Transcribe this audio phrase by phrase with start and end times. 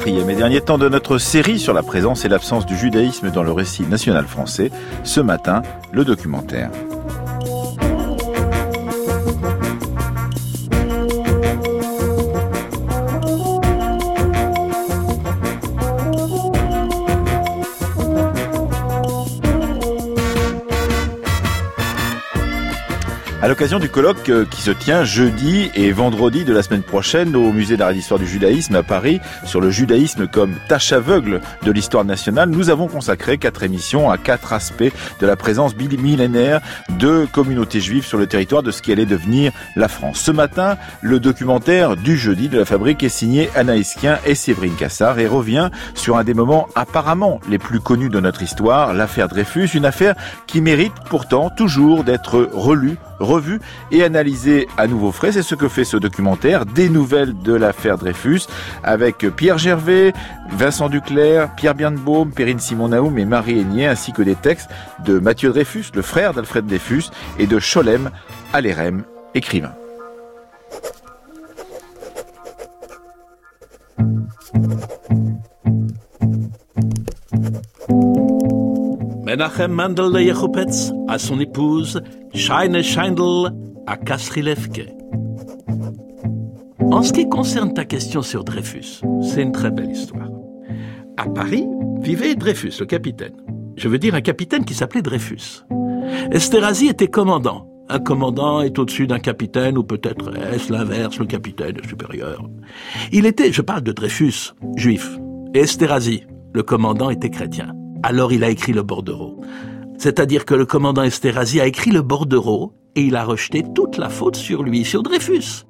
[0.00, 3.42] Quatrième et dernier temps de notre série sur la présence et l'absence du judaïsme dans
[3.42, 4.70] le récit national français.
[5.04, 5.60] Ce matin,
[5.92, 6.70] le documentaire.
[23.60, 27.52] L'occasion du colloque euh, qui se tient jeudi et vendredi de la semaine prochaine au
[27.52, 31.70] musée d'art et d'histoire du judaïsme à Paris sur le judaïsme comme tâche aveugle de
[31.70, 36.62] l'histoire nationale, nous avons consacré quatre émissions à quatre aspects de la présence millénaire
[36.98, 40.20] de communautés juives sur le territoire de ce qui allait devenir la France.
[40.20, 44.74] Ce matin, le documentaire du jeudi de la fabrique est signé Anaïs Kien et Séverine
[44.74, 49.28] Cassard et revient sur un des moments apparemment les plus connus de notre histoire, l'affaire
[49.28, 50.14] Dreyfus, une affaire
[50.46, 53.60] qui mérite pourtant toujours d'être relue revue
[53.92, 55.32] et analysée à nouveau frais.
[55.32, 58.42] C'est ce que fait ce documentaire, des nouvelles de l'affaire Dreyfus,
[58.82, 60.12] avec Pierre Gervais,
[60.50, 64.70] Vincent Duclerc, Pierre Birnbaum, Perrine Simon-Naoum et Marie Aignier, ainsi que des textes
[65.04, 67.04] de Mathieu Dreyfus, le frère d'Alfred Dreyfus,
[67.38, 68.10] et de Cholem
[68.52, 69.72] Alérem, écrivain.
[81.10, 82.00] À son épouse
[82.34, 83.52] Scheine Scheindl
[83.86, 84.88] à Kasrilevke.
[86.92, 90.28] En ce qui concerne ta question sur Dreyfus, c'est une très belle histoire.
[91.16, 91.66] À Paris
[92.00, 93.34] vivait Dreyfus, le capitaine.
[93.76, 95.64] Je veux dire un capitaine qui s'appelait Dreyfus.
[96.30, 97.66] Esterhazy était commandant.
[97.88, 102.48] Un commandant est au-dessus d'un capitaine, ou peut-être est-ce l'inverse, le capitaine est supérieur.
[103.10, 105.18] Il était, je parle de Dreyfus, juif.
[105.54, 107.72] Et Esterhazy, le commandant, était chrétien.
[108.04, 109.40] Alors il a écrit le bordereau.
[110.00, 114.08] C'est-à-dire que le commandant Esterhazy a écrit le bordereau et il a rejeté toute la
[114.08, 115.66] faute sur lui, sur Dreyfus.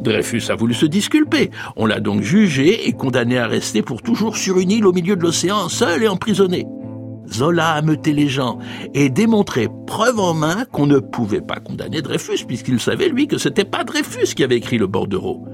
[0.00, 1.50] Dreyfus a voulu se disculper.
[1.76, 5.16] On l'a donc jugé et condamné à rester pour toujours sur une île au milieu
[5.16, 6.66] de l'océan, seul et emprisonné.
[7.30, 8.58] Zola a meuté les gens
[8.94, 13.36] et démontré preuve en main qu'on ne pouvait pas condamner Dreyfus puisqu'il savait lui que
[13.36, 15.44] c'était pas Dreyfus qui avait écrit le bordereau.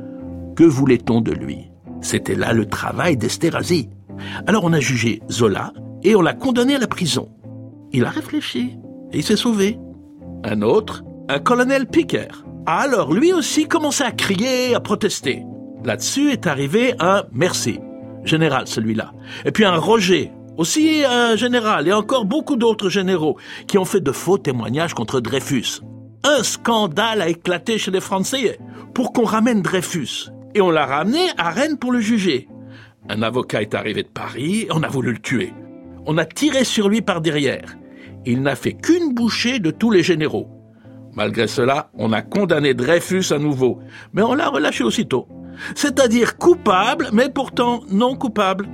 [0.54, 1.72] Que voulait-on de lui?
[2.00, 3.88] C'était là le travail d'Esterhazy.
[4.46, 5.72] Alors on a jugé Zola
[6.04, 7.28] et on l'a condamné à la prison.
[7.92, 8.76] Il a réfléchi
[9.12, 9.78] et il s'est sauvé.
[10.44, 12.28] Un autre, un colonel Piquer,
[12.66, 15.44] a alors lui aussi commencé à crier, à protester.
[15.84, 17.80] Là-dessus est arrivé un merci,
[18.24, 19.12] général celui-là.
[19.44, 24.00] Et puis un Roger, aussi un général, et encore beaucoup d'autres généraux qui ont fait
[24.00, 25.80] de faux témoignages contre Dreyfus.
[26.22, 28.58] Un scandale a éclaté chez les Français
[28.94, 30.30] pour qu'on ramène Dreyfus.
[30.54, 32.48] Et on l'a ramené à Rennes pour le juger.
[33.08, 35.54] Un avocat est arrivé de Paris et on a voulu le tuer.
[36.06, 37.76] On a tiré sur lui par derrière.
[38.26, 40.48] Il n'a fait qu'une bouchée de tous les généraux.
[41.14, 43.78] Malgré cela, on a condamné Dreyfus à nouveau,
[44.12, 45.26] mais on l'a relâché aussitôt.
[45.74, 48.68] C'est-à-dire coupable, mais pourtant non coupable.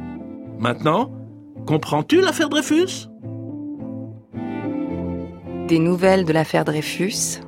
[0.59, 1.11] Maintenant,
[1.67, 3.09] comprends-tu l'affaire Dreyfus?
[5.69, 7.41] Des nouvelles de l'affaire Dreyfus,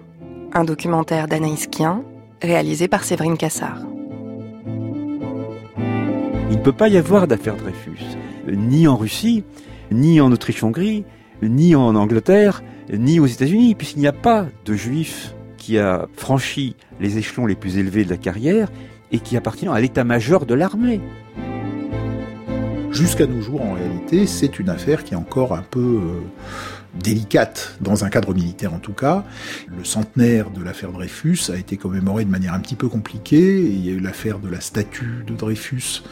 [0.52, 2.02] un documentaire d'Anaïs Kien,
[2.42, 3.82] réalisé par Séverine Cassard.
[6.50, 8.16] Il ne peut pas y avoir d'affaire Dreyfus,
[8.48, 9.44] ni en Russie,
[9.92, 11.04] ni en Autriche-Hongrie,
[11.42, 12.62] ni en Angleterre,
[12.92, 17.54] ni aux États-Unis, puisqu'il n'y a pas de juif qui a franchi les échelons les
[17.54, 18.70] plus élevés de la carrière
[19.12, 21.00] et qui appartient à l'état-major de l'armée.
[22.90, 26.20] Jusqu'à nos jours, en réalité, c'est une affaire qui est encore un peu euh,
[27.02, 29.24] délicate, dans un cadre militaire en tout cas.
[29.76, 33.60] Le centenaire de l'affaire Dreyfus a été commémoré de manière un petit peu compliquée.
[33.60, 36.02] Il y a eu l'affaire de la statue de Dreyfus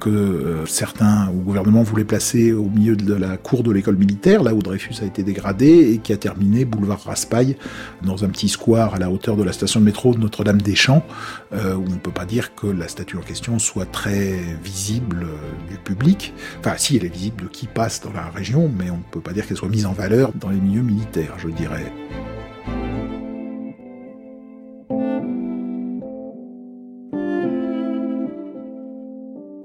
[0.00, 4.42] que euh, certains au gouvernement voulaient placer au milieu de la cour de l'école militaire,
[4.42, 7.56] là où Dreyfus a été dégradé et qui a terminé boulevard Raspail,
[8.02, 11.04] dans un petit square à la hauteur de la station de métro de Notre-Dame-des-Champs,
[11.52, 15.24] euh, où on ne peut pas dire que la statue en question soit très visible
[15.24, 16.34] euh, du public.
[16.60, 19.20] Enfin, si elle est visible de qui passe dans la région, mais on ne peut
[19.20, 21.92] pas dire qu'elle soit mise en valeur dans les milieux militaires, je dirais.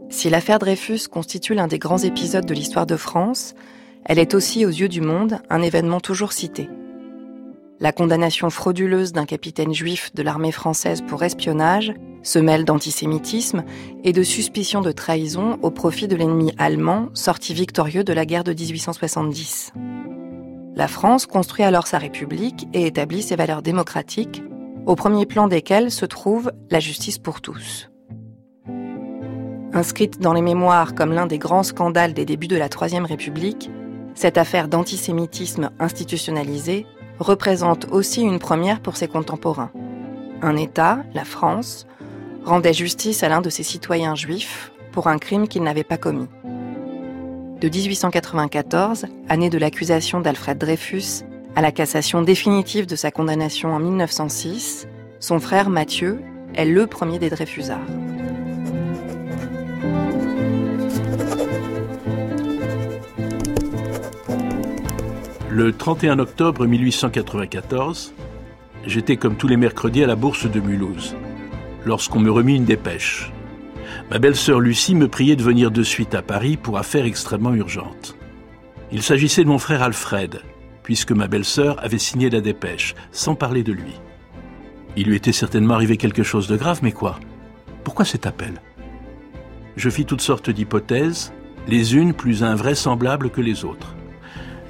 [0.10, 3.54] Si l'affaire Dreyfus constitue l'un des grands épisodes de l'histoire de France,
[4.04, 6.70] elle est aussi aux yeux du monde un événement toujours cité.
[7.80, 11.94] La condamnation frauduleuse d'un capitaine juif de l'armée française pour espionnage
[12.24, 13.64] se mêle d'antisémitisme
[14.04, 18.44] et de suspicion de trahison au profit de l'ennemi allemand sorti victorieux de la guerre
[18.44, 19.74] de 1870.
[20.78, 24.44] La France construit alors sa République et établit ses valeurs démocratiques,
[24.86, 27.90] au premier plan desquelles se trouve la justice pour tous.
[29.74, 33.72] Inscrite dans les mémoires comme l'un des grands scandales des débuts de la Troisième République,
[34.14, 36.86] cette affaire d'antisémitisme institutionnalisé
[37.18, 39.72] représente aussi une première pour ses contemporains.
[40.44, 41.88] Un État, la France,
[42.46, 46.28] rendait justice à l'un de ses citoyens juifs pour un crime qu'il n'avait pas commis.
[47.60, 51.24] De 1894, année de l'accusation d'Alfred Dreyfus,
[51.56, 54.88] à la cassation définitive de sa condamnation en 1906,
[55.20, 56.22] son frère Mathieu
[56.54, 57.80] est le premier des Dreyfusards.
[65.50, 68.14] Le 31 octobre 1894,
[68.86, 71.16] j'étais comme tous les mercredis à la bourse de Mulhouse,
[71.86, 73.32] lorsqu'on me remit une dépêche.
[74.10, 78.16] Ma belle-sœur Lucie me priait de venir de suite à Paris pour affaires extrêmement urgentes.
[78.90, 80.42] Il s'agissait de mon frère Alfred,
[80.82, 84.00] puisque ma belle-sœur avait signé la dépêche, sans parler de lui.
[84.96, 87.20] Il lui était certainement arrivé quelque chose de grave, mais quoi?
[87.84, 88.62] Pourquoi cet appel?
[89.76, 91.34] Je fis toutes sortes d'hypothèses,
[91.68, 93.94] les unes plus invraisemblables que les autres.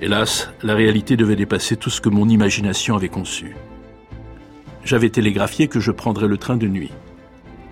[0.02, 3.56] Hélas, la réalité devait dépasser tout ce que mon imagination avait conçu.
[4.84, 6.92] J'avais télégraphié que je prendrais le train de nuit.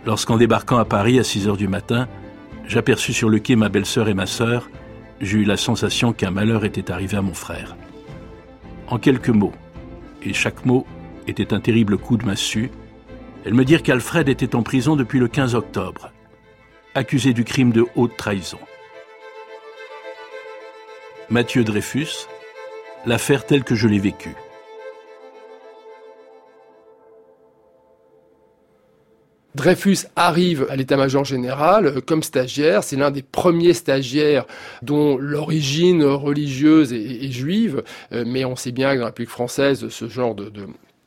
[0.05, 2.07] Lorsqu'en débarquant à Paris à 6 heures du matin,
[2.67, 4.69] j'aperçus sur le quai ma belle-sœur et ma sœur,
[5.19, 7.75] j'eus la sensation qu'un malheur était arrivé à mon frère.
[8.87, 9.53] En quelques mots,
[10.21, 10.85] et chaque mot
[11.27, 12.69] était un terrible coup de massue,
[13.45, 16.11] elles me dirent qu'Alfred était en prison depuis le 15 octobre,
[16.93, 18.59] accusé du crime de haute trahison.
[21.31, 22.27] Mathieu Dreyfus,
[23.07, 24.35] l'affaire telle que je l'ai vécue.
[29.55, 32.83] Dreyfus arrive à l'état-major général euh, comme stagiaire.
[32.83, 34.45] C'est l'un des premiers stagiaires
[34.81, 37.83] dont l'origine religieuse est, juive.
[38.11, 40.51] Euh, mais on sait bien que dans la République française, ce genre de,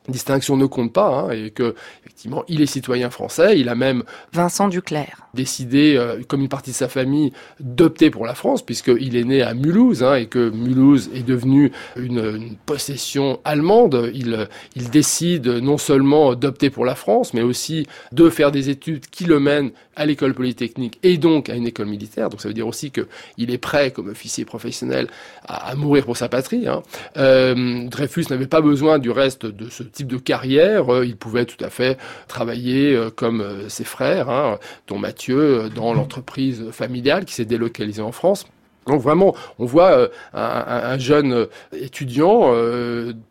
[0.09, 3.59] distinction ne compte pas hein, et que effectivement il est citoyen français.
[3.59, 8.27] Il a même Vincent Duclerc décidé, euh, comme une partie de sa famille, d'opter pour
[8.27, 13.41] la France puisqu'il est né à Mulhouse hein, et que Mulhouse est devenu une, possession
[13.45, 14.11] allemande.
[14.15, 19.07] Il, il décide non seulement d'opter pour la France, mais aussi de faire des études
[19.07, 22.31] qui le mènent à l'école polytechnique et donc à une école militaire.
[22.31, 25.09] Donc ça veut dire aussi qu'il est prêt, comme officier professionnel,
[25.47, 26.67] à, mourir pour sa patrie.
[26.67, 26.83] Hein.
[27.17, 30.95] Euh, Dreyfus n'avait pas besoin du reste de ce type de carrière.
[30.95, 31.99] Euh, il pouvait tout à fait
[32.29, 38.13] travailler euh, comme ses frères, hein, dont Mathieu, dans l'entreprise familiale qui s'est délocalisée en
[38.13, 38.47] France.
[38.87, 41.47] Donc vraiment, on voit un, jeune
[41.79, 42.55] étudiant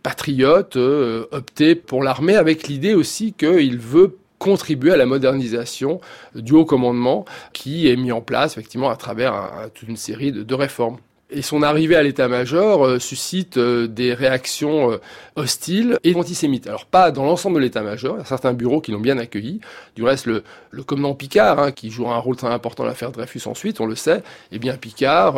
[0.04, 6.00] patriote opter pour l'armée avec l'idée aussi qu'il veut contribuer à la modernisation
[6.36, 10.56] du haut commandement qui est mis en place effectivement à travers toute une série de
[10.56, 10.98] réformes.
[11.30, 14.98] Et son arrivée à l'état-major euh, suscite euh, des réactions euh,
[15.36, 16.68] hostiles et antisémites.
[16.68, 19.60] Alors pas dans l'ensemble de l'état-major, il y a certains bureaux qui l'ont bien accueilli.
[19.98, 20.44] Du reste, le,
[20.86, 23.96] commandant Picard, hein, qui jouera un rôle très important dans l'affaire Dreyfus ensuite, on le
[23.96, 25.36] sait, eh bien Picard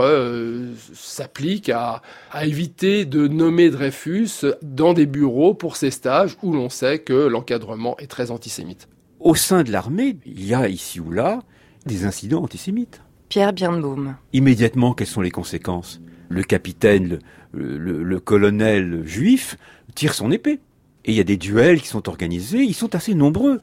[0.94, 2.02] s'applique à
[2.42, 7.98] éviter de nommer Dreyfus dans des bureaux pour ses stages où l'on sait que l'encadrement
[7.98, 8.88] est très antisémite.
[9.20, 11.42] Au sein de l'armée, il y a ici ou là
[11.86, 13.02] des incidents antisémites.
[13.30, 14.16] Pierre Birnbaum.
[14.34, 16.02] Immédiatement, quelles sont les conséquences?
[16.30, 17.20] Le capitaine,
[17.54, 19.56] le, colonel juif
[19.94, 20.60] tire son épée.
[21.06, 23.62] Et il y a des duels qui sont organisés, ils sont assez nombreux.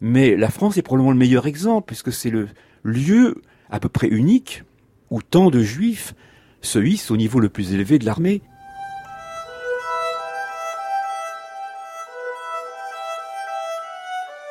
[0.00, 2.48] Mais la France est probablement le meilleur exemple, puisque c'est le
[2.82, 4.64] lieu à peu près unique
[5.10, 6.14] où tant de juifs
[6.60, 8.42] se hissent au niveau le plus élevé de l'armée.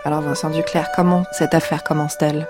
[0.06, 2.48] Alors Vincent Duclerc, comment cette affaire commence-t-elle?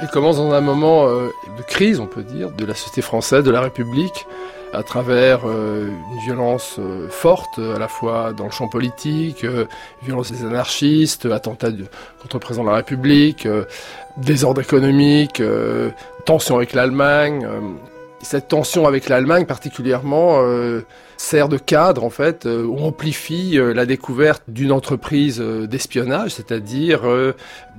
[0.00, 3.44] Elle commence dans un moment euh, de crise, on peut dire, de la société française,
[3.44, 4.26] de la République,
[4.72, 9.44] à travers euh, une violence euh, forte, à la fois dans le champ politique,
[10.02, 11.70] violence des anarchistes, attentats
[12.20, 13.46] contre le président de la République,
[14.16, 15.42] désordre économique,
[16.24, 17.46] tension avec l'Allemagne.
[18.22, 20.40] cette tension avec l'Allemagne particulièrement
[21.22, 26.32] sert de cadre en fait, euh, ou amplifie euh, la découverte d'une entreprise euh, d'espionnage,
[26.32, 27.02] c'est-à-dire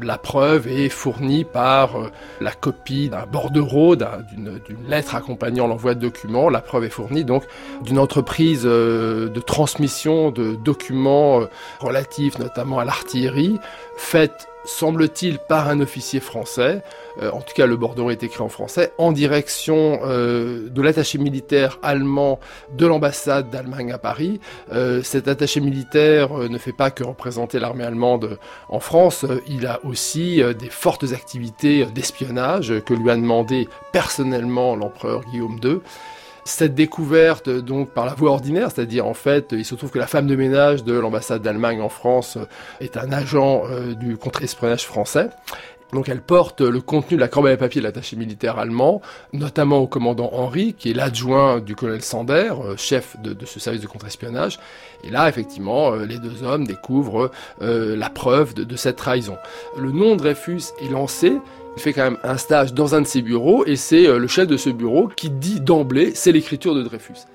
[0.01, 2.09] la preuve est fournie par
[2.39, 6.49] la copie d'un bordereau, d'une lettre accompagnant l'envoi de documents.
[6.49, 7.43] La preuve est fournie donc
[7.81, 11.41] d'une entreprise de transmission de documents
[11.79, 13.59] relatifs notamment à l'artillerie,
[13.97, 16.81] faite semble-t-il, par un officier français,
[17.21, 22.39] en tout cas le bordereau est écrit en français, en direction de l'attaché militaire allemand
[22.77, 24.39] de l'ambassade d'Allemagne à Paris.
[24.71, 28.37] Euh, cet attaché militaire ne fait pas que représenter l'armée allemande
[28.69, 35.21] en France, il a aussi des fortes activités d'espionnage que lui a demandé personnellement l'empereur
[35.25, 35.79] Guillaume II.
[36.45, 40.07] Cette découverte, donc, par la voie ordinaire, c'est-à-dire, en fait, il se trouve que la
[40.07, 42.37] femme de ménage de l'ambassade d'Allemagne en France
[42.81, 45.29] est un agent euh, du contre-espionnage français.
[45.93, 49.77] Donc elle porte le contenu de la corbeille à papier de l'attaché militaire allemand, notamment
[49.77, 53.87] au commandant Henri, qui est l'adjoint du colonel Sander, euh, chef de, ce service de
[53.87, 54.59] contre-espionnage.
[55.03, 57.31] Et là, effectivement, euh, les deux hommes découvrent
[57.61, 59.37] euh, la preuve de, de cette trahison.
[59.77, 61.37] Le nom Dreyfus est lancé,
[61.77, 64.47] il fait quand même un stage dans un de ses bureaux, et c'est le chef
[64.47, 67.25] de ce bureau qui dit d'emblée, c'est l'écriture de Dreyfus.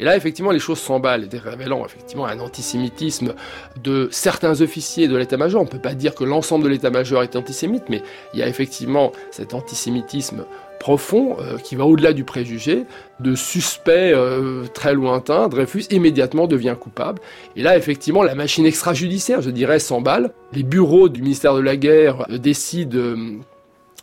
[0.00, 3.34] Et là, effectivement, les choses s'emballent, révélant effectivement un antisémitisme
[3.82, 5.60] de certains officiers de l'état-major.
[5.60, 8.02] On ne peut pas dire que l'ensemble de l'état-major est antisémite, mais
[8.34, 10.44] il y a effectivement cet antisémitisme
[10.82, 12.84] profond euh, qui va au-delà du préjugé,
[13.20, 17.20] de suspect euh, très lointain, Dreyfus immédiatement devient coupable.
[17.54, 20.32] Et là, effectivement, la machine extrajudiciaire, je dirais, s'emballe.
[20.52, 23.14] Les bureaux du ministère de la Guerre euh, décident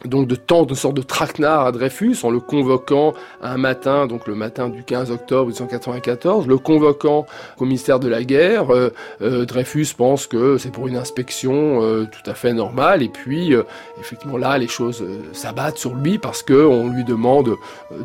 [0.06, 4.28] donc de temps de sorte de traquenard à Dreyfus en le convoquant un matin, donc
[4.28, 7.26] le matin du 15 octobre 1894, le convoquant
[7.58, 8.74] au ministère de la Guerre.
[8.74, 13.10] Euh, euh, Dreyfus pense que c'est pour une inspection euh, tout à fait normale et
[13.10, 13.54] puis
[14.00, 15.04] effectivement là les choses
[15.34, 17.56] s'abattent sur lui parce que on lui demande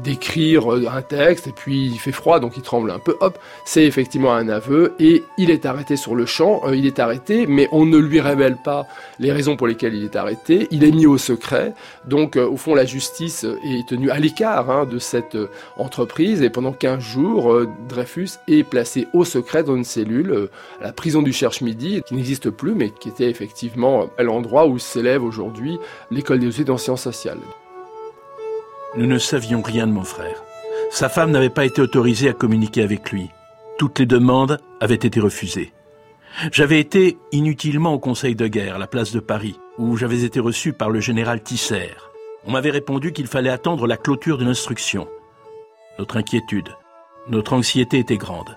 [0.03, 3.17] d'écrire un texte et puis il fait froid donc il tremble un peu.
[3.21, 6.63] Hop, c'est effectivement un aveu et il est arrêté sur le champ.
[6.73, 8.87] il est arrêté mais on ne lui révèle pas
[9.21, 10.67] les raisons pour lesquelles il est arrêté.
[10.71, 11.75] Il est mis au secret.
[12.07, 16.43] Donc, euh, au fond, la justice est tenue à l'écart hein, de cette euh, entreprise
[16.43, 20.49] et pendant 15 jours, euh, Dreyfus est placé au secret dans une cellule
[20.81, 24.79] à la prison du Cherche-Midi, qui n'existe plus, mais qui était effectivement à l'endroit où
[24.79, 25.79] s'élève aujourd'hui
[26.11, 27.38] l'école des études en sciences sociales.
[28.97, 30.43] Nous ne savions rien de mon frère.
[30.91, 33.31] Sa femme n'avait pas été autorisée à communiquer avec lui.
[33.79, 35.73] Toutes les demandes avaient été refusées.
[36.53, 40.40] J'avais été inutilement au Conseil de guerre, à la place de Paris, où j'avais été
[40.40, 41.90] reçu par le général Tisser.
[42.47, 45.09] On m'avait répondu qu'il fallait attendre la clôture de l'instruction.
[45.99, 46.71] Notre inquiétude,
[47.28, 48.57] notre anxiété était grande.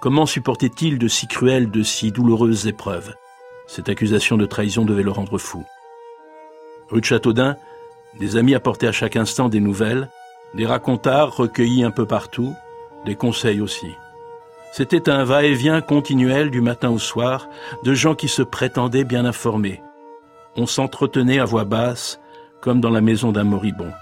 [0.00, 3.14] Comment supportait-il de si cruelles, de si douloureuses épreuves?
[3.66, 5.64] Cette accusation de trahison devait le rendre fou.
[6.88, 7.56] Rue de Châteaudun,
[8.18, 10.08] des amis apportaient à chaque instant des nouvelles,
[10.54, 12.54] des racontards recueillis un peu partout,
[13.04, 13.94] des conseils aussi.
[14.72, 17.48] C'était un va-et-vient continuel du matin au soir
[17.84, 19.82] de gens qui se prétendaient bien informés.
[20.56, 22.20] On s'entretenait à voix basse,
[22.60, 23.92] comme dans la maison d'un moribond.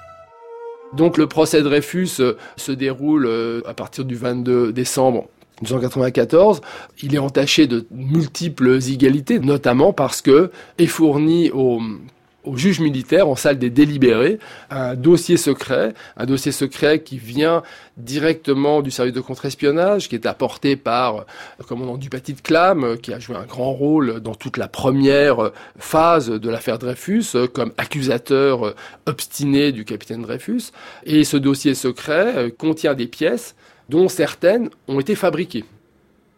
[0.95, 5.27] Donc le procès Dreyfus euh, se déroule euh, à partir du 22 décembre
[5.61, 6.61] 1994.
[7.03, 11.81] Il est entaché de multiples égalités, notamment parce que est fourni au
[12.45, 14.39] au juge militaire en salle des délibérés
[14.71, 17.63] un dossier secret, un dossier secret qui vient
[17.97, 21.27] directement du service de contre-espionnage, qui est apporté par
[21.59, 25.51] le commandant du de Clam, qui a joué un grand rôle dans toute la première
[25.79, 28.75] phase de l'affaire Dreyfus, comme accusateur
[29.07, 30.73] obstiné du capitaine Dreyfus.
[31.05, 33.55] Et ce dossier secret contient des pièces
[33.89, 35.65] dont certaines ont été fabriquées.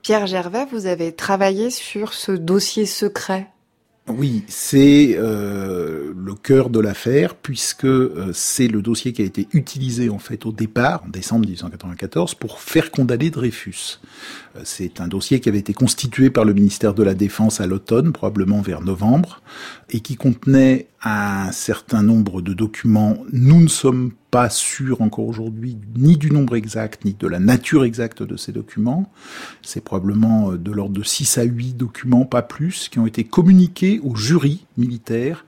[0.03, 3.49] Pierre Gervais, vous avez travaillé sur ce dossier secret
[4.09, 9.47] oui, c'est euh, le cœur de l'affaire puisque euh, c'est le dossier qui a été
[9.53, 14.01] utilisé en fait au départ, en décembre 1894, pour faire condamner Dreyfus.
[14.57, 17.67] Euh, c'est un dossier qui avait été constitué par le ministère de la Défense à
[17.67, 19.43] l'automne, probablement vers novembre,
[19.91, 23.19] et qui contenait un certain nombre de documents.
[23.33, 27.85] Nous ne sommes pas sûrs encore aujourd'hui ni du nombre exact, ni de la nature
[27.85, 29.11] exacte de ces documents.
[29.63, 33.25] C'est probablement euh, de l'ordre de 6 à 8 documents, pas plus, qui ont été
[33.25, 35.45] communiqués au jury militaire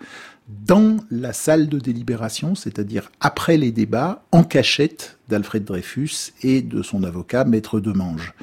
[0.66, 6.82] dans la salle de délibération, c'est-à-dire après les débats, en cachette d'Alfred Dreyfus et de
[6.82, 8.34] son avocat, Maître Demange.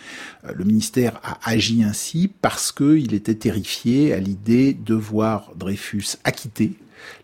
[0.46, 6.18] Euh, le ministère a agi ainsi parce qu'il était terrifié à l'idée de voir Dreyfus
[6.24, 6.74] acquitté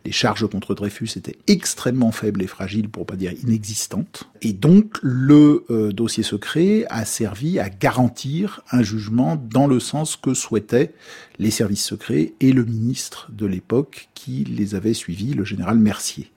[0.05, 4.25] les charges contre Dreyfus étaient extrêmement faibles et fragiles, pour pas dire inexistantes.
[4.41, 10.15] Et donc, le euh, dossier secret a servi à garantir un jugement dans le sens
[10.15, 10.93] que souhaitaient
[11.39, 16.31] les services secrets et le ministre de l'époque qui les avait suivis, le général Mercier.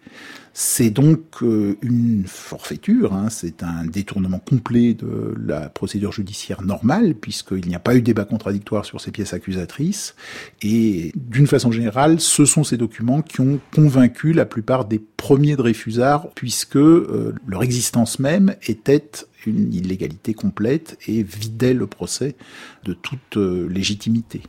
[0.61, 7.15] C'est donc euh, une forfaiture, hein, c'est un détournement complet de la procédure judiciaire normale,
[7.15, 10.17] puisqu'il n'y a pas eu débat contradictoire sur ces pièces accusatrices,
[10.63, 15.55] et d'une façon générale, ce sont ces documents qui ont convaincu la plupart des premiers
[15.55, 19.13] Dreyfusards, puisque euh, leur existence même était
[19.47, 22.35] une illégalité complète et vidait le procès
[22.83, 24.43] de toute euh, légitimité.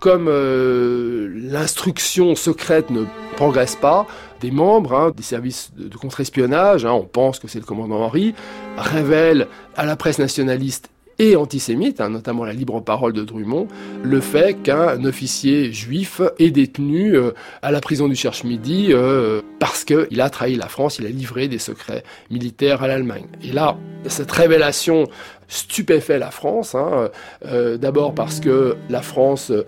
[0.00, 3.04] Comme euh, l'instruction secrète ne
[3.36, 4.06] progresse pas,
[4.40, 8.34] des membres hein, des services de, contre-espionnage, hein, on pense que c'est le commandant Henri,
[8.76, 10.90] révèlent à la presse nationaliste
[11.20, 13.68] et antisémite, hein, notamment la libre parole de Drummond,
[14.02, 17.30] le fait qu'un officier juif est détenu euh,
[17.62, 21.46] à la prison du Cherche-Midi euh, parce qu'il a trahi la France, il a livré
[21.46, 23.26] des secrets militaires à l'Allemagne.
[23.44, 23.76] Et là,
[24.08, 25.06] cette révélation
[25.50, 26.74] stupéfait la France.
[26.74, 27.10] Hein,
[27.44, 29.64] euh, D'abord parce que la France, euh,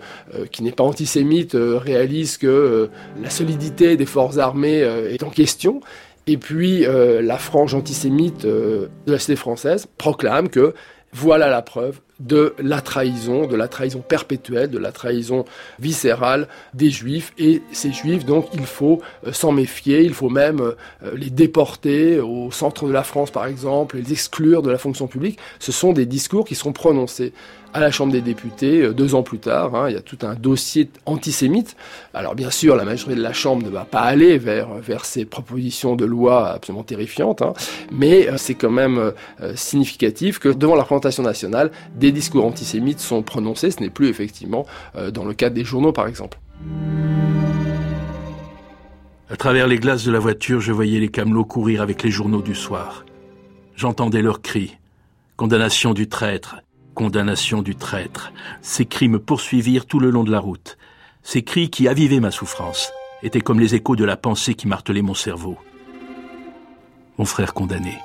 [0.51, 2.87] qui n'est pas antisémite, euh, réalise que euh,
[3.21, 5.81] la solidité des forces armées est en question.
[6.25, 10.73] Et puis la frange antisémite de la cité française proclame que
[11.13, 15.45] voilà la preuve de la trahison, de la trahison perpétuelle, de la trahison
[15.79, 17.33] viscérale des juifs.
[17.37, 20.73] Et ces juifs, donc, il faut euh, s'en méfier, il faut même euh,
[21.15, 25.39] les déporter au centre de la France, par exemple, les exclure de la fonction publique.
[25.59, 27.33] Ce sont des discours qui sont prononcés
[27.73, 29.75] à la Chambre des députés euh, deux ans plus tard.
[29.75, 31.75] Hein, il y a tout un dossier antisémite.
[32.13, 35.25] Alors bien sûr, la majorité de la Chambre ne va pas aller vers, vers ces
[35.25, 37.53] propositions de loi absolument terrifiantes, hein,
[37.91, 39.13] mais c'est quand même
[39.55, 43.71] significatif que devant la représentation nationale, des discours antisémites sont prononcés.
[43.71, 44.65] Ce n'est plus effectivement
[44.95, 46.39] euh, dans le cadre des journaux, par exemple.
[49.29, 52.41] À travers les glaces de la voiture, je voyais les camelots courir avec les journaux
[52.41, 53.05] du soir.
[53.75, 54.77] J'entendais leurs cris.
[55.35, 56.57] Condamnation du traître,
[56.93, 58.31] condamnation du traître.
[58.61, 60.77] Ces cris me poursuivirent tout le long de la route.
[61.23, 65.01] Ces cris qui avivaient ma souffrance étaient comme les échos de la pensée qui martelait
[65.01, 65.57] mon cerveau.
[67.17, 67.97] Mon frère condamné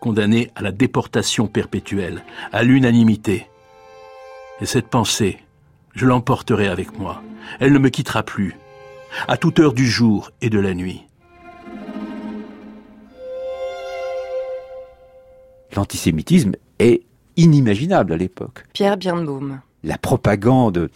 [0.00, 3.48] condamné à la déportation perpétuelle, à l'unanimité.
[4.60, 5.38] Et cette pensée,
[5.94, 7.22] je l'emporterai avec moi.
[7.60, 8.54] Elle ne me quittera plus,
[9.28, 11.02] à toute heure du jour et de la nuit.
[15.74, 17.02] L'antisémitisme est
[17.36, 18.64] inimaginable à l'époque.
[18.72, 19.60] Pierre Birnbaum.
[19.84, 20.88] La propagande euh,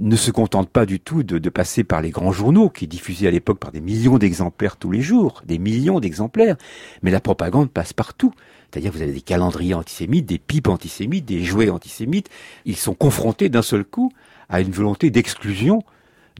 [0.00, 3.28] ne se contente pas du tout de, de, passer par les grands journaux qui diffusaient
[3.28, 6.56] à l'époque par des millions d'exemplaires tous les jours, des millions d'exemplaires,
[7.02, 8.32] mais la propagande passe partout.
[8.70, 12.30] C'est-à-dire vous avez des calendriers antisémites, des pipes antisémites, des jouets antisémites.
[12.64, 14.10] Ils sont confrontés d'un seul coup
[14.48, 15.82] à une volonté d'exclusion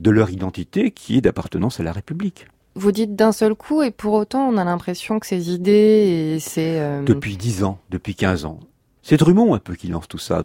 [0.01, 2.47] de leur identité qui est d'appartenance à la République.
[2.75, 6.39] Vous dites d'un seul coup et pour autant on a l'impression que ces idées et
[6.39, 6.77] ces...
[6.79, 7.03] Euh...
[7.03, 8.59] Depuis dix ans, depuis quinze ans.
[9.03, 10.43] C'est Drummond un peu qui lance tout ça.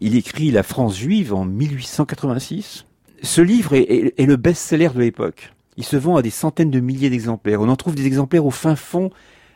[0.00, 2.86] Il écrit La France juive en 1886.
[3.22, 5.52] Ce livre est, est, est le best-seller de l'époque.
[5.76, 7.60] Il se vend à des centaines de milliers d'exemplaires.
[7.60, 9.10] On en trouve des exemplaires au fin fond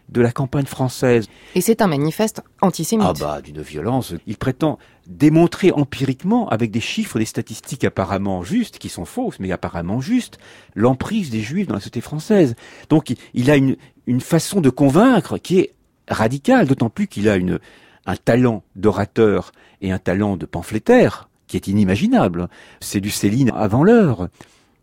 [0.08, 1.26] de la campagne française.
[1.54, 3.06] Et c'est un manifeste antisémite.
[3.08, 4.14] Ah bah, d'une violence.
[4.26, 9.50] Il prétend démontrer empiriquement, avec des chiffres, des statistiques apparemment justes, qui sont fausses, mais
[9.52, 10.38] apparemment justes,
[10.74, 12.54] l'emprise des juifs dans la société française.
[12.90, 15.74] Donc il a une, une façon de convaincre qui est
[16.08, 17.58] radicale, d'autant plus qu'il a une,
[18.06, 22.48] un talent d'orateur et un talent de pamphlétaire qui est inimaginable.
[22.80, 24.28] C'est du Céline avant l'heure.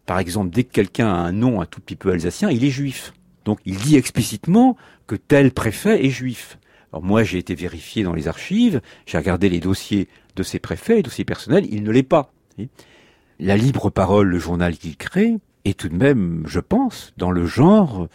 [0.06, 2.70] Par exemple, dès que quelqu'un a un nom un tout petit peu alsacien, il est
[2.70, 3.14] juif.
[3.46, 4.78] Donc il dit explicitement
[5.08, 6.60] que tel préfet est juif.
[6.92, 10.96] Alors moi j'ai été vérifié dans les archives, j'ai regardé les dossiers de ces préfets,
[10.96, 12.32] les dossiers personnels, il ne l'est pas.
[13.40, 17.46] La libre parole, le journal qu'il crée, est tout de même, je pense, dans le
[17.46, 18.08] genre,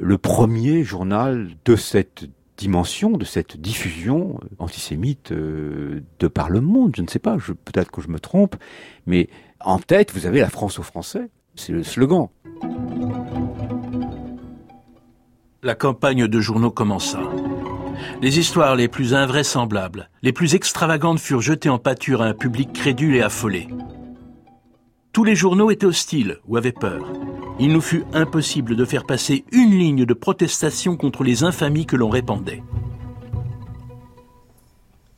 [0.00, 2.24] le premier journal de cette
[2.56, 6.94] dimension, de cette diffusion antisémite de par le monde.
[6.96, 8.56] Je ne sais pas, peut-être que je me trompe,
[9.06, 9.28] mais
[9.60, 11.30] en tête, vous avez la France aux Français.
[11.54, 12.28] C'est le slogan.
[15.62, 17.20] La campagne de journaux commença.
[18.20, 22.72] Les histoires les plus invraisemblables, les plus extravagantes furent jetées en pâture à un public
[22.72, 23.68] crédule et affolé.
[25.12, 27.12] Tous les journaux étaient hostiles ou avaient peur.
[27.60, 31.96] Il nous fut impossible de faire passer une ligne de protestation contre les infamies que
[31.96, 32.62] l'on répandait.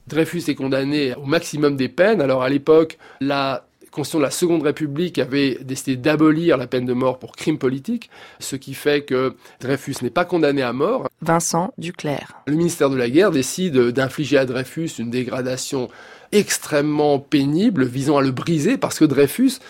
[0.09, 2.20] Dreyfus est condamné au maximum des peines.
[2.20, 6.92] Alors à l'époque, la Constitution de la Seconde République avait décidé d'abolir la peine de
[6.92, 11.09] mort pour crime politique, ce qui fait que Dreyfus n'est pas condamné à mort.
[11.23, 12.42] Vincent Duclerc.
[12.47, 15.88] Le ministère de la Guerre décide d'infliger à Dreyfus une dégradation
[16.33, 19.61] extrêmement pénible visant à le briser parce que Dreyfus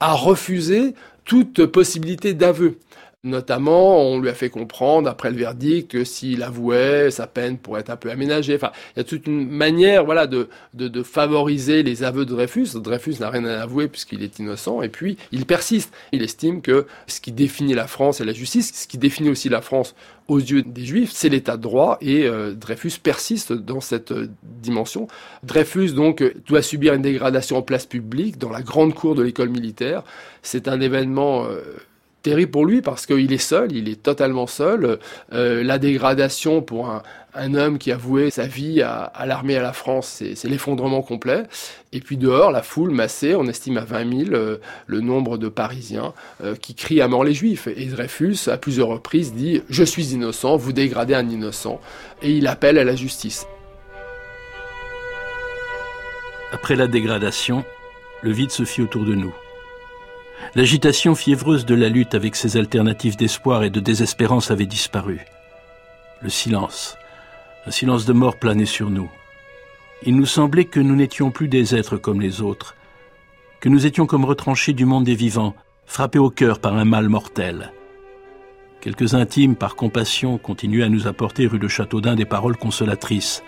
[0.00, 2.78] a refusé toute possibilité d'aveu.
[3.24, 7.80] Notamment, on lui a fait comprendre, après le verdict, que s'il avouait, sa peine pourrait
[7.80, 8.54] être un peu aménagée.
[8.54, 12.34] Enfin, il y a toute une manière, voilà, de, de, de favoriser les aveux de
[12.34, 12.68] Dreyfus.
[12.74, 15.90] Dreyfus n'a rien à avouer puisqu'il est innocent, et puis il persiste.
[16.12, 19.48] Il estime que ce qui définit la France et la justice, ce qui définit aussi
[19.48, 19.94] la France
[20.28, 24.28] aux yeux des Juifs, c'est l'état de droit, et euh, Dreyfus persiste dans cette euh,
[24.42, 25.08] dimension.
[25.44, 29.48] Dreyfus, donc, doit subir une dégradation en place publique, dans la grande cour de l'école
[29.48, 30.02] militaire.
[30.42, 31.46] C'est un événement...
[31.46, 31.62] Euh,
[32.24, 34.98] terrible pour lui parce qu'il est seul, il est totalement seul.
[35.32, 37.02] Euh, la dégradation pour un,
[37.54, 41.42] homme qui a voué sa vie à, à l'armée à la France, c'est l'effondrement complet.
[41.92, 45.48] Et puis dehors, la foule massée, on estime à 20 000 euh, le nombre de
[45.48, 47.68] Parisiens euh, qui crient à mort les Juifs.
[47.68, 51.80] Et Dreyfus, à plusieurs reprises, dit «Je suis innocent, vous dégradez un innocent».
[52.22, 53.46] Et il appelle à la justice.
[56.52, 57.64] Après la dégradation,
[58.22, 59.34] le vide se fit autour de nous.
[60.54, 65.20] L'agitation fiévreuse de la lutte avec ses alternatives d'espoir et de désespérance avait disparu.
[66.22, 66.96] Le silence,
[67.66, 69.10] un silence de mort planait sur nous.
[70.04, 72.76] Il nous semblait que nous n'étions plus des êtres comme les autres,
[73.60, 77.08] que nous étions comme retranchés du monde des vivants, frappés au cœur par un mal
[77.08, 77.72] mortel.
[78.80, 83.42] Quelques intimes, par compassion, continuaient à nous apporter rue de Châteaudun des paroles consolatrices.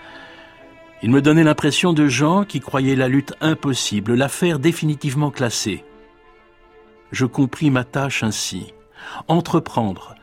[1.03, 5.83] Il me donnait l'impression de gens qui croyaient la lutte impossible, l'affaire définitivement classée.
[7.11, 8.73] Je compris ma tâche ainsi.
[9.27, 10.15] Entreprendre,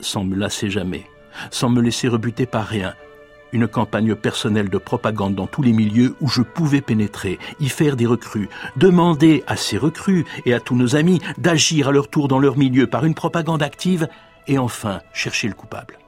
[0.00, 1.06] sans me lasser jamais,
[1.50, 2.94] sans me laisser rebuter par rien,
[3.52, 7.96] une campagne personnelle de propagande dans tous les milieux où je pouvais pénétrer, y faire
[7.96, 12.28] des recrues, demander à ces recrues et à tous nos amis d'agir à leur tour
[12.28, 14.08] dans leur milieu par une propagande active,
[14.48, 15.98] et enfin chercher le coupable.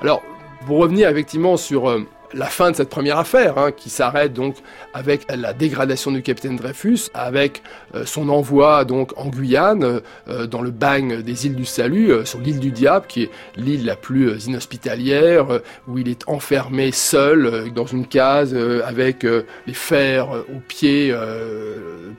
[0.00, 0.22] Alors,
[0.66, 4.56] pour revenir effectivement sur euh, la fin de cette première affaire, hein, qui s'arrête donc
[4.94, 7.62] avec la dégradation du capitaine Dreyfus, avec
[7.94, 12.24] euh, son envoi donc en Guyane, euh, dans le bagne des îles du Salut, euh,
[12.24, 17.72] sur l'île du Diable, qui est l'île la plus inhospitalière, où il est enfermé seul
[17.74, 21.14] dans une case avec les fers aux pieds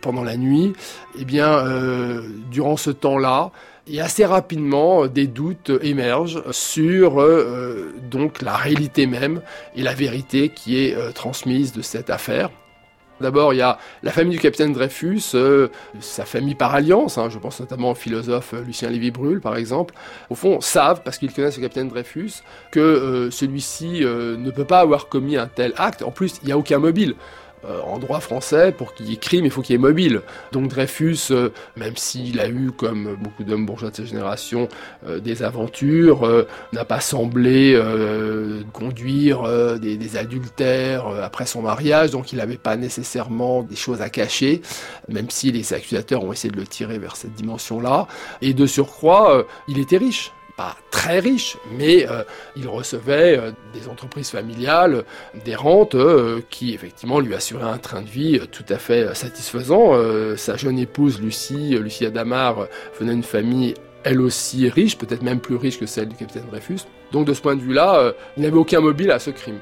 [0.02, 0.74] pendant la nuit.
[1.20, 1.64] Eh bien,
[2.52, 3.52] durant ce temps-là,
[3.88, 9.42] et assez rapidement, des doutes émergent sur euh, donc la réalité même
[9.76, 12.50] et la vérité qui est euh, transmise de cette affaire.
[13.22, 15.68] D'abord, il y a la famille du capitaine Dreyfus, euh,
[16.00, 19.94] sa famille par alliance, hein, je pense notamment au philosophe Lucien Lévy-Bruhl par exemple,
[20.30, 22.42] au fond savent, parce qu'ils connaissent le capitaine Dreyfus,
[22.72, 26.02] que celui-ci ne peut pas avoir commis un tel acte.
[26.02, 27.16] En plus, il n'y a aucun mobile.
[27.66, 30.22] Euh, en droit français, pour qu'il y ait crime, il faut qu'il y ait mobile.
[30.52, 34.68] Donc Dreyfus, euh, même s'il a eu, comme beaucoup d'hommes bourgeois de sa génération,
[35.08, 37.80] euh, des aventures, n'a pas semblé
[38.74, 39.44] conduire
[39.80, 44.62] des, des, adultères après son mariage, donc il n'avait pas nécessairement des choses à cacher,
[45.08, 48.08] même si les accusateurs ont essayé de le tirer vers cette dimension-là.
[48.42, 52.24] Et de surcroît, il était riche pas très riche, mais euh,
[52.56, 55.04] il recevait euh, des entreprises familiales,
[55.46, 59.94] des rentes euh, qui effectivement lui assuraient un train de vie tout à fait satisfaisant.
[60.38, 62.68] sa jeune épouse Lucie, Lucie Adamar,
[63.00, 66.82] venait d'une famille elle aussi riche, peut-être même plus riche que celle du capitaine Dreyfus.
[67.12, 69.60] Donc de ce point de vue-là, il n'avait aucun mobile à ce crime.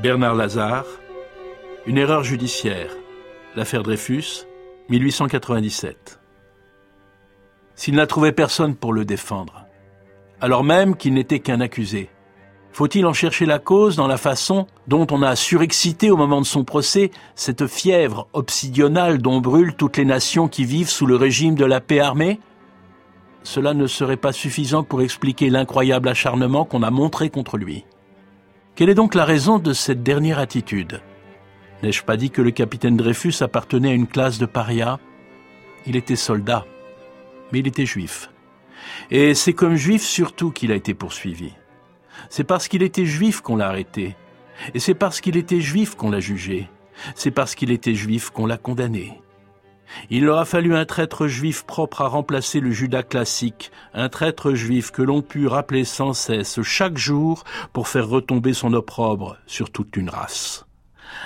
[0.00, 0.86] Bernard Lazare,
[1.86, 2.90] une erreur judiciaire,
[3.56, 4.46] l'affaire Dreyfus,
[4.88, 6.20] 1897
[7.76, 9.64] s'il n'a trouvé personne pour le défendre,
[10.40, 12.10] alors même qu'il n'était qu'un accusé
[12.72, 16.46] Faut-il en chercher la cause dans la façon dont on a surexcité au moment de
[16.46, 21.54] son procès cette fièvre obsidionale dont brûlent toutes les nations qui vivent sous le régime
[21.54, 22.40] de la paix armée?
[23.42, 27.84] Cela ne serait pas suffisant pour expliquer l'incroyable acharnement qu'on a montré contre lui.
[28.74, 31.00] Quelle est donc la raison de cette dernière attitude?
[31.82, 34.98] N'ai-je pas dit que le capitaine Dreyfus appartenait à une classe de parias
[35.86, 36.64] Il était soldat
[37.54, 38.30] mais il était juif.
[39.12, 41.52] Et c'est comme juif surtout qu'il a été poursuivi.
[42.30, 44.16] C'est parce qu'il était juif qu'on l'a arrêté.
[44.74, 46.68] Et c'est parce qu'il était juif qu'on l'a jugé.
[47.14, 49.20] C'est parce qu'il était juif qu'on l'a condamné.
[50.10, 54.54] Il leur a fallu un traître juif propre à remplacer le Judas classique, un traître
[54.54, 59.70] juif que l'on put rappeler sans cesse chaque jour pour faire retomber son opprobre sur
[59.70, 60.66] toute une race.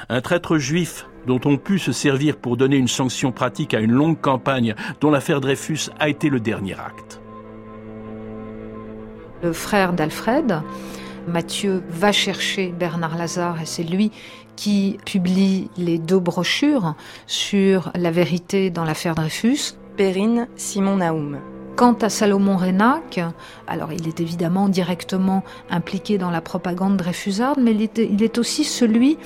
[0.08, 3.92] Un traître juif dont on put se servir pour donner une sanction pratique à une
[3.92, 7.20] longue campagne dont l'affaire Dreyfus a été le dernier acte.
[9.42, 10.62] Le frère d'Alfred,
[11.28, 14.10] Mathieu, va chercher Bernard Lazare et c'est lui
[14.56, 16.94] qui publie les deux brochures
[17.26, 19.74] sur la vérité dans l'affaire Dreyfus.
[19.96, 21.38] Perrine Simon Naoum.
[21.76, 23.20] Quant à Salomon Renac,
[23.68, 29.16] alors il est évidemment directement impliqué dans la propagande dreyfusarde, mais il est aussi celui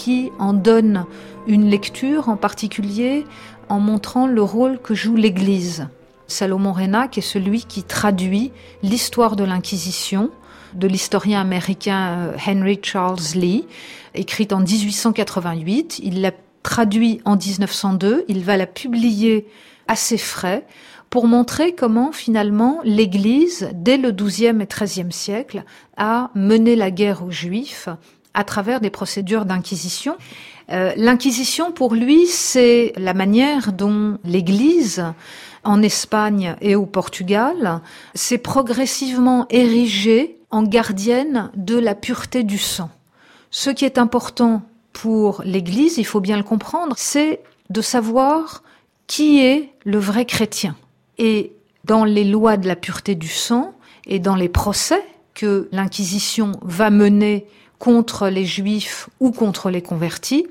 [0.00, 1.04] qui en donne
[1.46, 3.26] une lecture en particulier
[3.68, 5.88] en montrant le rôle que joue l'Église.
[6.26, 8.50] Salomon Renac est celui qui traduit
[8.82, 10.30] l'histoire de l'Inquisition
[10.72, 13.66] de l'historien américain euh, Henry Charles Lee,
[14.14, 16.00] écrite en 1888.
[16.02, 16.32] Il l'a
[16.62, 19.46] traduit en 1902, il va la publier
[19.86, 20.64] à ses frais
[21.10, 25.64] pour montrer comment finalement l'Église, dès le XIIe et XIIIe siècle,
[25.98, 27.88] a mené la guerre aux Juifs
[28.34, 30.16] à travers des procédures d'inquisition.
[30.70, 35.04] Euh, L'inquisition, pour lui, c'est la manière dont l'Église,
[35.64, 37.80] en Espagne et au Portugal,
[38.14, 42.90] s'est progressivement érigée en gardienne de la pureté du sang.
[43.50, 44.62] Ce qui est important
[44.92, 48.62] pour l'Église, il faut bien le comprendre, c'est de savoir
[49.06, 50.76] qui est le vrai chrétien.
[51.18, 51.52] Et
[51.84, 53.74] dans les lois de la pureté du sang
[54.06, 55.02] et dans les procès
[55.34, 57.46] que l'Inquisition va mener
[57.80, 60.46] contre les juifs ou contre les convertis.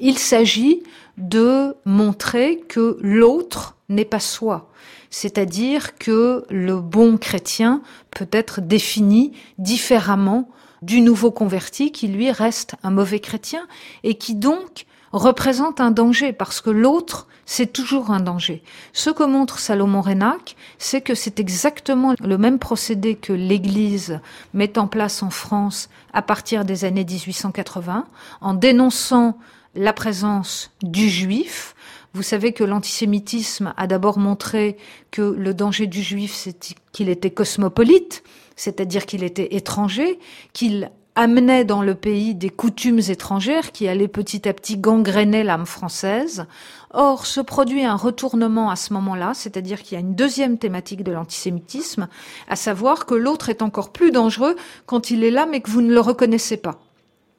[0.00, 0.82] Il s'agit
[1.18, 4.70] de montrer que l'autre n'est pas soi.
[5.10, 10.48] C'est-à-dire que le bon chrétien peut être défini différemment
[10.80, 13.66] du nouveau converti qui lui reste un mauvais chrétien
[14.04, 18.62] et qui donc représente un danger parce que l'autre c'est toujours un danger.
[18.92, 24.20] Ce que montre Salomon Renac, c'est que c'est exactement le même procédé que l'Église
[24.52, 28.06] met en place en France à partir des années 1880,
[28.42, 29.38] en dénonçant
[29.74, 31.74] la présence du juif.
[32.12, 34.76] Vous savez que l'antisémitisme a d'abord montré
[35.10, 38.24] que le danger du juif, c'est qu'il était cosmopolite,
[38.56, 40.18] c'est-à-dire qu'il était étranger,
[40.52, 45.66] qu'il amenait dans le pays des coutumes étrangères qui allaient petit à petit gangréner l'âme
[45.66, 46.46] française.
[46.92, 51.02] Or, se produit un retournement à ce moment-là, c'est-à-dire qu'il y a une deuxième thématique
[51.02, 52.06] de l'antisémitisme,
[52.48, 54.54] à savoir que l'autre est encore plus dangereux
[54.86, 56.78] quand il est là mais que vous ne le reconnaissez pas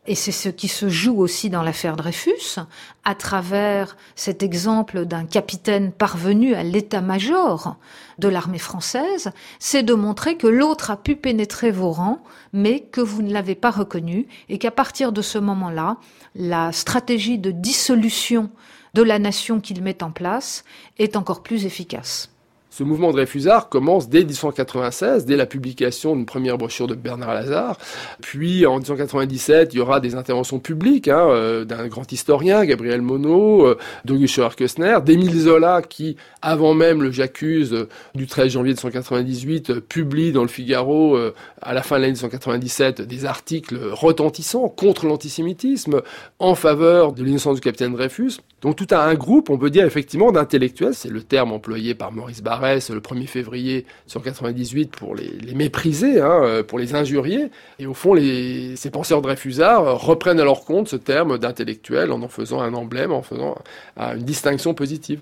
[0.09, 2.57] et c'est ce qui se joue aussi dans l'affaire Dreyfus,
[3.05, 7.77] à travers cet exemple d'un capitaine parvenu à l'état-major
[8.17, 13.01] de l'armée française, c'est de montrer que l'autre a pu pénétrer vos rangs, mais que
[13.01, 15.97] vous ne l'avez pas reconnu, et qu'à partir de ce moment-là,
[16.33, 18.49] la stratégie de dissolution
[18.95, 20.63] de la nation qu'il met en place
[20.97, 22.31] est encore plus efficace.
[22.71, 27.77] Ce mouvement Dreyfusard commence dès 1896, dès la publication d'une première brochure de Bernard Lazare.
[28.21, 33.01] Puis en 1897, il y aura des interventions publiques hein, euh, d'un grand historien, Gabriel
[33.01, 38.73] Monod, euh, d'Auguste Scheuer-Kessner, d'Émile Zola, qui, avant même le J'accuse euh, du 13 janvier
[38.73, 41.17] 1898, publie dans le Figaro,
[41.61, 46.01] à la fin de l'année 1897, des articles retentissants contre l'antisémitisme,
[46.37, 48.33] en faveur de l'innocence du capitaine Dreyfus.
[48.61, 52.41] Donc tout un groupe, on peut dire effectivement, d'intellectuels, c'est le terme employé par Maurice
[52.59, 57.49] Le 1er février 1998 pour les, mépriser, hein, euh, pour les injurier.
[57.79, 62.27] Et au fond, ces penseurs Dreyfusards reprennent à leur compte ce terme d'intellectuel en en
[62.27, 63.55] faisant un emblème, en faisant
[63.97, 65.21] une distinction positive.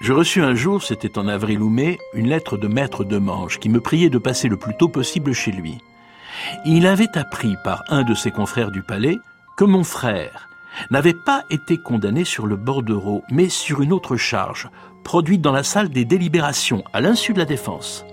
[0.00, 3.58] Je reçus un jour, c'était en avril ou mai, une lettre de maître de Manche
[3.58, 5.78] qui me priait de passer le plus tôt possible chez lui.
[6.64, 9.16] Il avait appris par un de ses confrères du palais
[9.56, 10.47] que mon frère
[10.90, 14.68] n'avait pas été condamné sur le bordereau, mais sur une autre charge,
[15.04, 18.04] produite dans la salle des délibérations, à l'insu de la défense.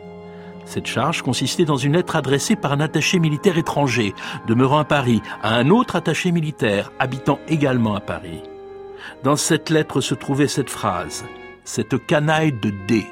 [0.66, 4.14] Cette charge consistait dans une lettre adressée par un attaché militaire étranger,
[4.48, 8.42] demeurant à Paris, à un autre attaché militaire, habitant également à Paris.
[9.24, 11.24] Dans cette lettre se trouvait cette phrase
[11.64, 13.06] Cette canaille de D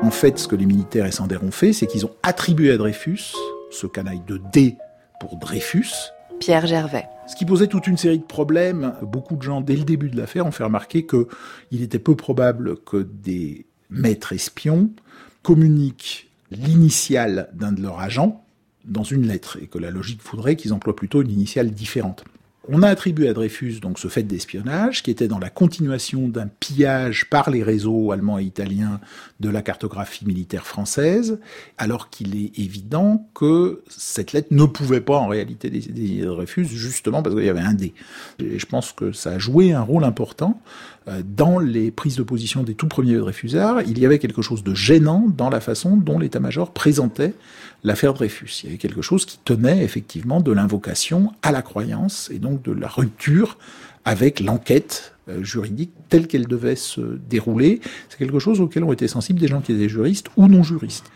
[0.00, 2.76] en fait, ce que les militaires et Sander ont fait, c'est qu'ils ont attribué à
[2.76, 3.34] Dreyfus
[3.70, 4.76] ce canaille de D
[5.20, 5.90] pour Dreyfus.
[6.38, 7.06] Pierre Gervais.
[7.26, 8.94] Ce qui posait toute une série de problèmes.
[9.02, 12.76] Beaucoup de gens, dès le début de l'affaire, ont fait remarquer qu'il était peu probable
[12.78, 14.90] que des maîtres espions
[15.42, 18.44] communiquent l'initiale d'un de leurs agents
[18.84, 22.24] dans une lettre, et que la logique voudrait qu'ils emploient plutôt une initiale différente.
[22.70, 26.48] On a attribué à Dreyfus donc ce fait d'espionnage qui était dans la continuation d'un
[26.48, 29.00] pillage par les réseaux allemands et italiens
[29.40, 31.38] de la cartographie militaire française,
[31.78, 37.22] alors qu'il est évident que cette lettre ne pouvait pas en réalité décider Dreyfus justement
[37.22, 37.94] parce qu'il y avait un dé.
[38.38, 40.60] Et je pense que ça a joué un rôle important
[41.24, 43.82] dans les prises de position des tout premiers Dreyfusards.
[43.82, 47.34] Il y avait quelque chose de gênant dans la façon dont l'état-major présentait
[47.84, 48.60] l'affaire Dreyfus.
[48.62, 52.62] Il y avait quelque chose qui tenait effectivement de l'invocation à la croyance et donc
[52.62, 53.58] de la rupture
[54.04, 57.80] avec l'enquête euh, juridique telle qu'elle devait se dérouler.
[58.08, 61.10] C'est quelque chose auquel ont été sensibles des gens qui étaient juristes ou non juristes.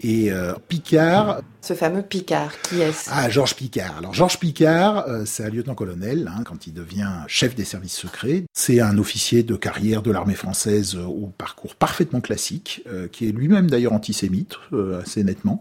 [0.00, 1.40] Et euh, Picard.
[1.62, 3.08] Ce fameux Picard, qui est-ce?
[3.10, 3.96] Ah, Georges Picard.
[3.98, 8.44] Alors Georges Picard, euh, c'est un lieutenant-colonel hein, quand il devient chef des services secrets.
[8.52, 13.70] C'est un officier de carrière de l'armée française au parcours parfaitement classique, qui est lui-même
[13.70, 14.56] d'ailleurs antisémite,
[15.00, 15.60] assez nettement.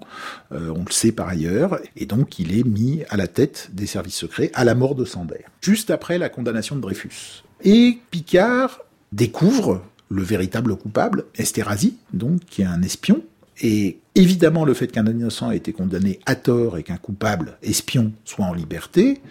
[0.52, 1.80] on le sait par ailleurs.
[1.96, 5.06] Et donc il est mis à la tête des services secrets à la mort de
[5.06, 7.44] Sander, juste après la condamnation de Dreyfus.
[7.64, 13.24] Et Picard découvre le véritable coupable, Esterhazy, donc, qui est un espion.
[13.62, 18.12] Et évidemment, le fait qu'un innocent ait été condamné à tort et qu'un coupable espion
[18.26, 19.22] soit en liberté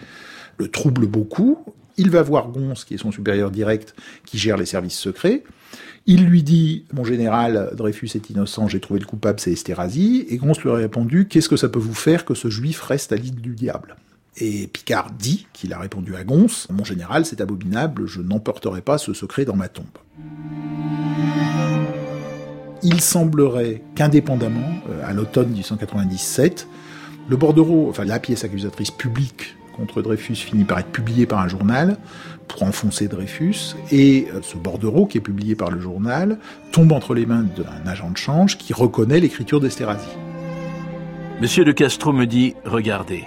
[0.59, 1.59] le trouble beaucoup.
[1.97, 5.45] Il va voir Gons, qui est son supérieur direct, qui gère les services secrets.
[6.07, 10.27] Il lui dit, mon général, Dreyfus est innocent, j'ai trouvé le coupable, c'est Esterhazy.
[10.29, 13.13] Et Gons lui a répondu, qu'est-ce que ça peut vous faire que ce juif reste
[13.13, 13.97] à l'île du diable?
[14.37, 18.99] Et Picard dit qu'il a répondu à Gons Mon général, c'est abominable, je n'emporterai pas
[18.99, 19.87] ce secret dans ma tombe.
[22.85, 26.69] Il semblerait qu'indépendamment, euh, à l'automne 1897,
[27.29, 31.49] le bordereau, enfin la pièce accusatrice publique contre Dreyfus finit par être publié par un
[31.49, 31.97] journal
[32.47, 36.39] pour enfoncer Dreyfus, et euh, ce bordereau qui est publié par le journal
[36.73, 40.07] tombe entre les mains d'un agent de change qui reconnaît l'écriture d'Esterhazy.
[41.41, 43.25] Monsieur de Castro me dit Regardez.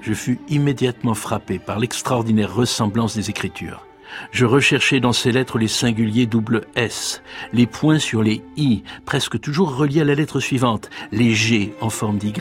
[0.00, 3.86] Je fus immédiatement frappé par l'extraordinaire ressemblance des écritures.
[4.32, 9.40] Je recherchais dans ces lettres les singuliers double S, les points sur les I, presque
[9.40, 12.32] toujours reliés à la lettre suivante, les G en forme d'Y,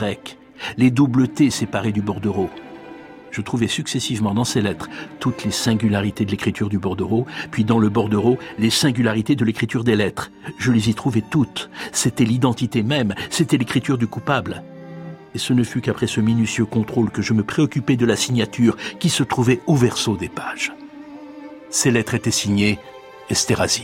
[0.77, 2.49] les double T séparés du bordereau.
[3.32, 7.79] Je trouvais successivement dans ces lettres toutes les singularités de l'écriture du bordereau, puis dans
[7.79, 10.32] le bordereau les singularités de l'écriture des lettres.
[10.58, 11.69] Je les y trouvais toutes.
[11.91, 14.63] C'était l'identité même, c'était l'écriture du coupable.
[15.36, 18.75] Et ce ne fut qu'après ce minutieux contrôle que je me préoccupais de la signature
[18.99, 20.73] qui se trouvait au verso des pages.
[21.71, 22.79] Ces lettres étaient signées
[23.29, 23.84] Esterhazy.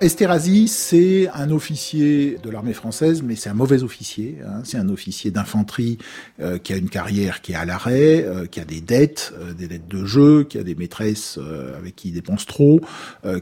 [0.00, 4.38] Esterhazy, c'est un officier de l'armée française, mais c'est un mauvais officier.
[4.46, 4.60] Hein.
[4.62, 5.98] C'est un officier d'infanterie
[6.40, 9.52] euh, qui a une carrière qui est à l'arrêt, euh, qui a des dettes, euh,
[9.52, 11.38] des dettes de jeu, qui a des maîtresses
[11.76, 12.80] avec qui il dépense trop,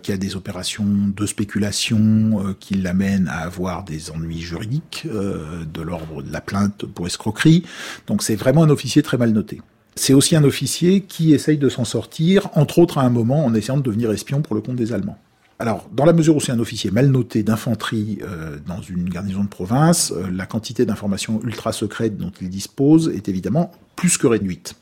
[0.03, 6.23] qui a des opérations de spéculation qui l'amènent à avoir des ennuis juridiques de l'ordre
[6.23, 7.65] de la plainte pour escroquerie.
[8.07, 9.61] Donc c'est vraiment un officier très mal noté.
[9.97, 13.55] C'est aussi un officier qui essaye de s'en sortir, entre autres à un moment en
[13.55, 15.19] essayant de devenir espion pour le compte des Allemands.
[15.59, 19.43] Alors, dans la mesure où c'est un officier mal noté d'infanterie euh, dans une garnison
[19.43, 24.27] de province, euh, la quantité d'informations ultra secrètes dont il dispose est évidemment plus que
[24.27, 24.75] réduite.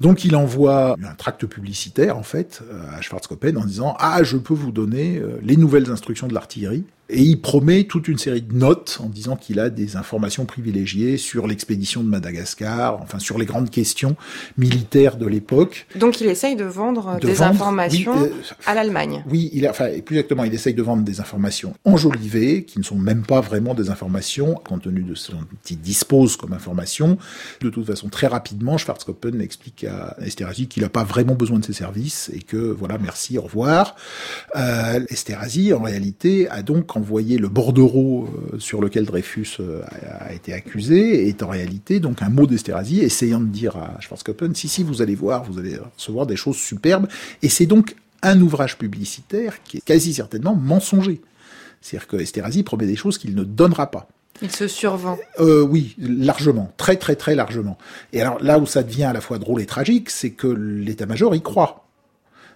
[0.00, 4.36] Donc il envoie un tract publicitaire en fait euh, à Schwarzkoppen en disant ah je
[4.36, 8.52] peux vous donner les nouvelles instructions de l'artillerie et il promet toute une série de
[8.52, 13.46] notes en disant qu'il a des informations privilégiées sur l'expédition de Madagascar, enfin sur les
[13.46, 14.16] grandes questions
[14.58, 15.86] militaires de l'époque.
[15.94, 18.30] Donc il essaye de vendre des informations euh,
[18.66, 19.22] à l'Allemagne.
[19.30, 22.84] Oui, il a, enfin plus exactement, il essaye de vendre des informations enjolivées, qui ne
[22.84, 27.18] sont même pas vraiment des informations, compte tenu de ce dont il dispose comme information.
[27.60, 31.64] De toute façon, très rapidement, Schwarzkoppen explique à Esterhazy qu'il n'a pas vraiment besoin de
[31.64, 33.96] ses services et que voilà, merci, au revoir.
[34.54, 39.82] Euh, Esterhazy, en réalité, a donc envoyé le bordereau euh, sur lequel Dreyfus euh,
[40.20, 44.54] a, été accusé est en réalité donc un mot d'Esterhazy essayant de dire à Schwarzkoppen
[44.54, 47.06] si si vous allez voir vous allez recevoir des choses superbes
[47.42, 51.20] et c'est donc un ouvrage publicitaire qui est quasi certainement mensonger.
[51.80, 54.08] C'est-à-dire que Esterhazy promet des choses qu'il ne donnera pas.
[54.42, 55.18] Il se survend.
[55.40, 57.78] Euh, oui, largement, très très très largement.
[58.12, 61.34] Et alors là où ça devient à la fois drôle et tragique, c'est que l'état-major
[61.34, 61.86] y croit.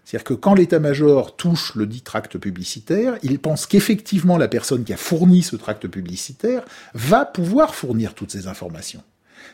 [0.05, 4.93] C'est-à-dire que quand l'état-major touche le dit tract publicitaire, il pense qu'effectivement la personne qui
[4.93, 6.65] a fourni ce tract publicitaire
[6.95, 9.03] va pouvoir fournir toutes ces informations.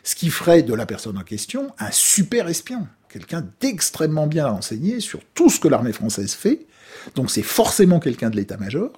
[0.02, 5.00] Ce qui ferait de la personne en question un super espion, quelqu'un d'extrêmement bien renseigné
[5.00, 6.66] sur tout ce que l'armée française fait.
[7.14, 8.92] Donc c'est forcément quelqu'un de l'état-major.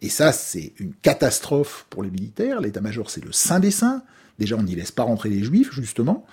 [0.00, 2.60] Et ça, c'est une catastrophe pour les militaires.
[2.60, 4.02] L'état-major, c'est le saint des saints.
[4.38, 6.24] Déjà, on n'y laisse pas rentrer les juifs, justement,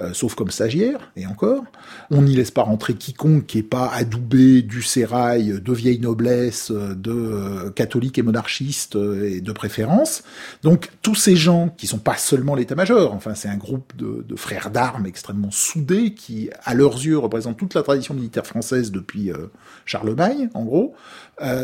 [0.00, 1.62] euh, sauf comme stagiaires, et encore.
[2.10, 6.72] On n'y laisse pas rentrer quiconque qui n'est pas adoubé du sérail de vieille noblesse,
[6.72, 10.24] de euh, catholiques et monarchistes, euh, et de préférence.
[10.64, 14.36] Donc, tous ces gens qui sont pas seulement l'état-major, enfin, c'est un groupe de, de
[14.36, 19.30] frères d'armes extrêmement soudés qui, à leurs yeux, représentent toute la tradition militaire française depuis
[19.84, 20.94] Charlemagne, en gros,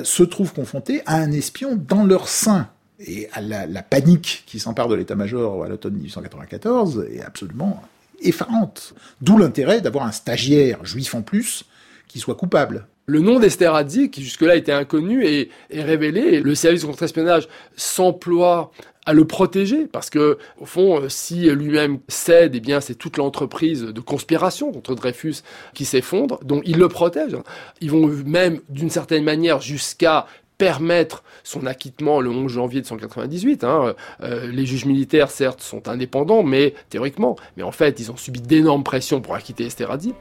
[0.05, 4.89] se trouvent confrontés à un espion dans leur sein et la, la panique qui s'empare
[4.89, 7.83] de l'état-major à l'automne 1894 est absolument
[8.21, 8.95] effarante.
[9.21, 11.65] D'où l'intérêt d'avoir un stagiaire juif en plus
[12.09, 12.87] qui soit coupable.
[13.07, 16.41] Le nom d'Esterhazy, qui jusque-là était inconnu, est, révélé.
[16.41, 18.71] Le service contre-espionnage s'emploie
[19.07, 23.17] à le protéger parce que au fond euh, si lui-même cède eh bien c'est toute
[23.17, 25.37] l'entreprise de conspiration contre Dreyfus
[25.73, 27.35] qui s'effondre donc il le protège
[27.81, 30.27] ils vont même d'une certaine manière jusqu'à
[30.59, 33.65] permettre son acquittement le 11 janvier de 198.
[33.65, 33.95] Hein.
[34.21, 37.37] Euh, les juges militaires, certes, sont indépendants, mais théoriquement.
[37.57, 40.15] Mais en fait, ils ont subi d'énormes pressions pour acquitter Esterhazy.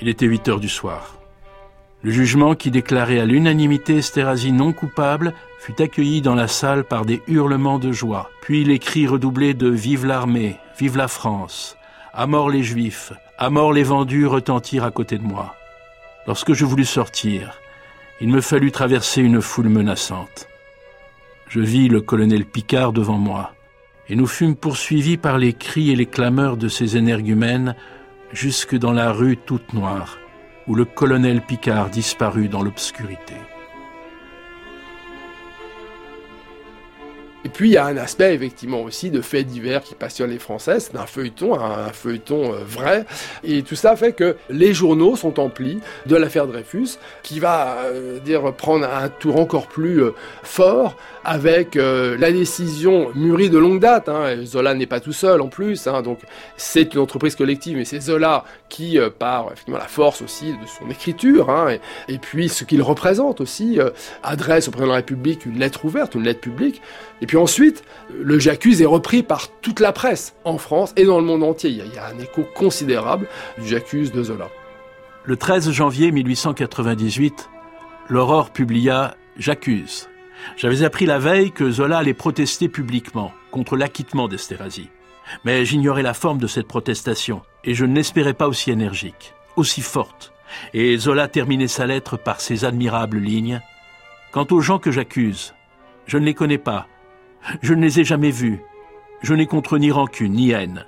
[0.00, 1.18] Il était 8 heures du soir.
[2.02, 7.06] Le jugement qui déclarait à l'unanimité Esterhazy non coupable fut accueilli dans la salle par
[7.06, 11.78] des hurlements de joie, puis les cris redoublés de Vive l'armée, vive la France,
[12.12, 15.54] à mort les Juifs, à mort les vendus retentirent à côté de moi.
[16.26, 17.58] Lorsque je voulus sortir,
[18.20, 20.48] il me fallut traverser une foule menaçante.
[21.48, 23.54] Je vis le colonel Picard devant moi,
[24.08, 27.74] et nous fûmes poursuivis par les cris et les clameurs de ces énergumènes
[28.32, 30.18] jusque dans la rue toute noire,
[30.66, 33.34] où le colonel Picard disparut dans l'obscurité.
[37.44, 40.38] Et puis il y a un aspect effectivement aussi de faits divers qui passionne les
[40.38, 43.04] Français, c'est un feuilleton, un, feuilleton euh, vrai,
[43.44, 48.18] et tout ça fait que les journaux sont emplis de l'affaire Dreyfus, qui va euh,
[48.18, 54.10] dire prendre un tour encore plus euh, fort avec la décision mûrie de longue date.
[54.10, 54.44] Hein.
[54.44, 56.18] Zola n'est pas tout seul en plus, hein, donc
[56.58, 60.90] c'est une entreprise collective, mais c'est Zola qui, par effectivement la force aussi de son
[60.90, 61.78] écriture, hein,
[62.08, 63.78] et, puis ce qu'il représente aussi,
[64.22, 66.82] adresse au président de la République une lettre ouverte, une lettre publique,
[67.24, 71.18] et puis ensuite, le J'accuse est repris par toute la presse, en France et dans
[71.18, 71.70] le monde entier.
[71.70, 74.50] Il y a un écho considérable du J'accuse de Zola.
[75.24, 77.48] Le 13 janvier 1898,
[78.10, 80.10] l'Aurore publia J'accuse.
[80.58, 84.90] J'avais appris la veille que Zola allait protester publiquement contre l'acquittement d'Esterhazy.
[85.46, 89.80] Mais j'ignorais la forme de cette protestation, et je ne l'espérais pas aussi énergique, aussi
[89.80, 90.34] forte.
[90.74, 93.62] Et Zola terminait sa lettre par ces admirables lignes.
[94.30, 95.54] Quant aux gens que j'accuse,
[96.06, 96.86] je ne les connais pas,
[97.62, 98.60] je ne les ai jamais vus.
[99.22, 100.86] Je n'ai contre ni rancune, ni haine.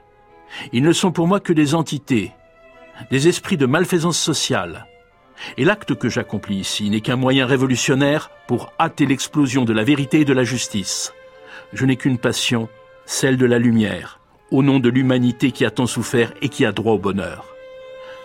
[0.73, 2.33] Ils ne sont pour moi que des entités,
[3.11, 4.87] des esprits de malfaisance sociale.
[5.57, 10.21] Et l'acte que j'accomplis ici n'est qu'un moyen révolutionnaire pour hâter l'explosion de la vérité
[10.21, 11.13] et de la justice.
[11.73, 12.69] Je n'ai qu'une passion,
[13.05, 16.73] celle de la lumière, au nom de l'humanité qui a tant souffert et qui a
[16.73, 17.55] droit au bonheur.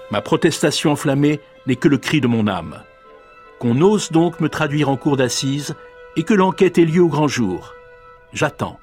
[0.09, 2.81] Ma protestation enflammée n'est que le cri de mon âme.
[3.59, 5.75] Qu'on ose donc me traduire en cour d'assises
[6.15, 7.73] et que l'enquête ait lieu au grand jour.
[8.33, 8.77] J'attends.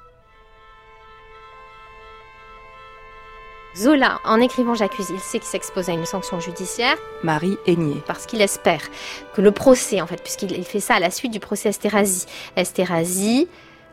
[3.76, 6.96] Zola, en écrivant J'accuse, il sait qu'il s'expose à une sanction judiciaire.
[7.22, 8.03] Marie Aigné.
[8.07, 8.82] Parce qu'il espère
[9.34, 12.26] que le procès, en fait, puisqu'il fait ça à la suite du procès Esterhazy,
[12.57, 13.49] Esterhazy,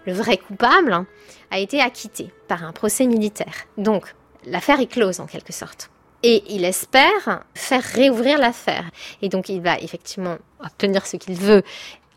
[0.06, 1.06] le vrai coupable, hein,
[1.52, 3.54] a été acquitté par un procès militaire.
[3.78, 5.92] Donc, l'affaire est close en quelque sorte.
[6.24, 8.86] Et il espère faire réouvrir l'affaire.
[9.22, 11.62] Et donc, il va effectivement obtenir ce qu'il veut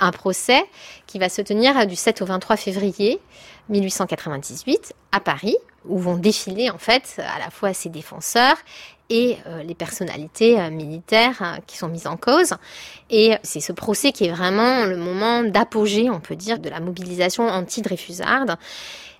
[0.00, 0.64] un procès
[1.06, 3.20] qui va se tenir du 7 au 23 février
[3.68, 8.56] 1898 à Paris, où vont défiler en fait à la fois ses défenseurs
[9.10, 12.54] et euh, les personnalités euh, militaires euh, qui sont mises en cause.
[13.10, 16.80] Et c'est ce procès qui est vraiment le moment d'apogée, on peut dire, de la
[16.80, 18.56] mobilisation anti-Dreyfusarde,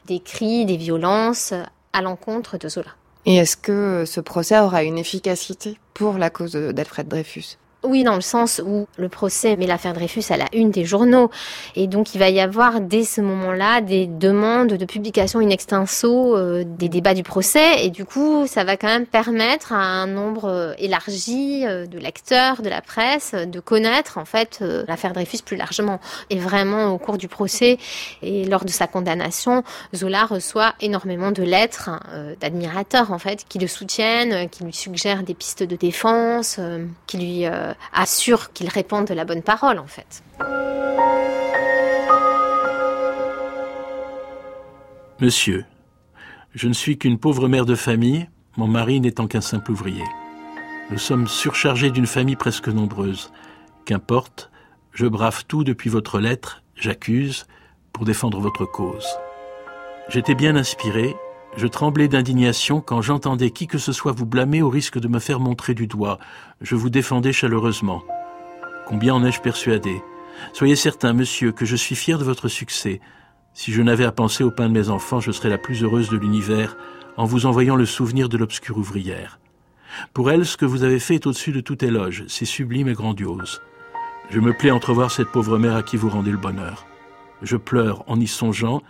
[0.07, 1.55] des cris, des violences
[1.93, 2.91] à l'encontre de Zola.
[3.25, 7.59] Et est-ce que ce procès aura une efficacité pour la cause d'Alfred Dreyfus?
[7.85, 11.31] Oui, dans le sens où le procès met l'affaire Dreyfus à la une des journaux.
[11.77, 16.37] Et donc, il va y avoir dès ce moment-là des demandes de publication in extenso
[16.37, 17.85] euh, des débats du procès.
[17.85, 21.99] Et du coup, ça va quand même permettre à un nombre euh, élargi euh, de
[21.99, 26.01] lecteurs de la presse de connaître, en fait, l'affaire Dreyfus plus largement.
[26.31, 27.79] Et vraiment, au cours du procès
[28.23, 29.63] et lors de sa condamnation,
[29.95, 31.91] Zola reçoit énormément de lettres
[32.41, 36.59] d'admirateurs, en fait, qui le soutiennent, qui lui suggèrent des pistes de défense,
[37.07, 37.47] qui lui
[37.93, 40.23] assure qu'il répande de la bonne parole en fait.
[45.21, 45.65] Monsieur,
[46.55, 50.05] je ne suis qu'une pauvre mère de famille, mon mari n'étant qu'un simple ouvrier.
[50.91, 53.33] Nous sommes surchargés d'une famille presque nombreuse.
[53.85, 54.51] Qu'importe,
[54.93, 57.47] je brave tout depuis votre lettre, j'accuse,
[57.93, 59.07] pour défendre votre cause.
[60.09, 61.15] J'étais bien inspiré,
[61.59, 65.19] je tremblais d'indignation quand j'entendais qui que ce soit vous blâmer au risque de me
[65.19, 66.21] faire montrer du doigt.
[66.61, 68.05] Je vous défendais chaleureusement.
[68.87, 70.01] Combien en ai-je persuadé?
[70.53, 73.01] Soyez certain, monsieur, que je suis fier de votre succès.
[73.55, 76.11] Si je n'avais à penser au pain de mes enfants, je serais la plus heureuse
[76.11, 76.77] de l'univers
[77.17, 79.41] en vous envoyant le souvenir de l'obscure ouvrière.
[80.15, 82.95] Pour elle, ce que vous avez fait est au-dessus de tout éloge, c'est sublime et
[82.95, 83.61] grandiose.
[84.31, 86.87] Je me plais entrevoir cette pauvre mère à qui vous rendez le bonheur.
[87.43, 88.81] Je pleure en y songeant,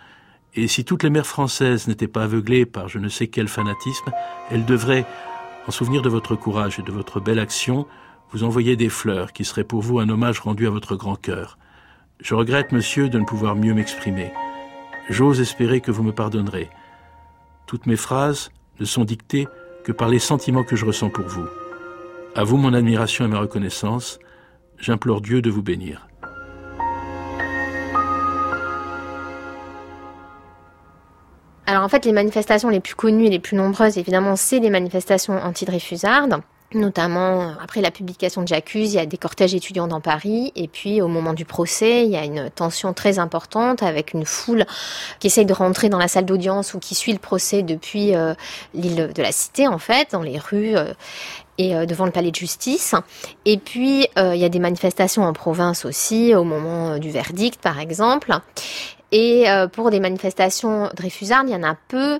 [0.55, 4.11] et si toutes les mères françaises n'étaient pas aveuglées par je ne sais quel fanatisme,
[4.49, 5.05] elles devraient,
[5.67, 7.85] en souvenir de votre courage et de votre belle action,
[8.31, 11.57] vous envoyer des fleurs qui seraient pour vous un hommage rendu à votre grand cœur.
[12.19, 14.31] Je regrette, monsieur, de ne pouvoir mieux m'exprimer.
[15.09, 16.69] J'ose espérer que vous me pardonnerez.
[17.65, 19.47] Toutes mes phrases ne sont dictées
[19.83, 21.47] que par les sentiments que je ressens pour vous.
[22.35, 24.19] À vous mon admiration et ma reconnaissance.
[24.77, 26.08] J'implore Dieu de vous bénir.
[31.69, 34.71] Alors en fait, les manifestations les plus connues et les plus nombreuses, évidemment, c'est les
[34.71, 36.41] manifestations anti-Dreyfusardes
[36.75, 40.51] notamment euh, après la publication de J'accuse, il y a des cortèges étudiants dans Paris,
[40.55, 44.23] et puis au moment du procès, il y a une tension très importante avec une
[44.23, 44.65] foule
[45.19, 48.35] qui essaye de rentrer dans la salle d'audience ou qui suit le procès depuis euh,
[48.75, 50.75] l'île de la Cité, en fait, dans les rues.
[50.75, 50.93] Euh,
[51.61, 52.95] et devant le palais de justice.
[53.43, 57.81] Et puis, il y a des manifestations en province aussi, au moment du verdict, par
[57.81, 58.31] exemple.
[59.11, 62.19] Et euh, pour des manifestations Dreyfusardes, il y en a peu.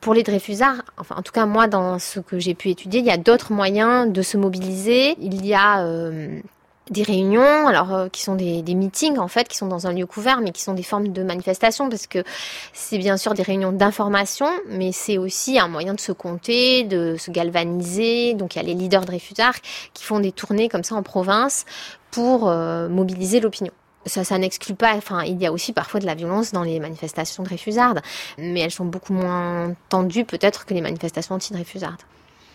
[0.00, 3.06] Pour les Dreyfusards, enfin en tout cas moi dans ce que j'ai pu étudier, il
[3.06, 5.14] y a d'autres moyens de se mobiliser.
[5.20, 6.40] Il y a euh,
[6.88, 10.06] des réunions, alors euh, qui sont des, meetings en fait, qui sont dans un lieu
[10.06, 12.24] couvert, mais qui sont des formes de manifestation parce que
[12.72, 17.16] c'est bien sûr des réunions d'information, mais c'est aussi un moyen de se compter, de
[17.18, 18.32] se galvaniser.
[18.32, 19.60] Donc il y a les leaders de Dreyfusards
[19.92, 21.66] qui font des tournées comme ça en province
[22.10, 23.72] pour mobiliser l'opinion.
[24.06, 24.94] Ça, ça n'exclut pas.
[24.94, 28.00] Enfin, il y a aussi parfois de la violence dans les manifestations Dreyfusardes,
[28.38, 32.02] mais elles sont beaucoup moins tendues peut-être que les manifestations anti-Dreyfusardes.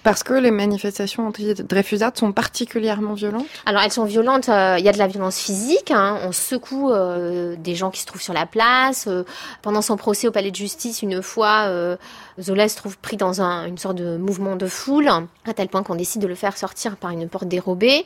[0.06, 3.48] Parce que les manifestations anti-Dreyfusardes sont particulièrement violentes?
[3.66, 6.20] Alors elles sont violentes, euh, il y a de la violence physique, hein.
[6.22, 9.08] on secoue euh, des gens qui se trouvent sur la place.
[9.08, 9.24] Euh,
[9.64, 11.98] pendant son procès au palais de justice, une fois,
[12.40, 15.82] Zola se trouve pris dans un, une sorte de mouvement de foule, à tel point
[15.82, 18.06] qu'on décide de le faire sortir par une porte dérobée.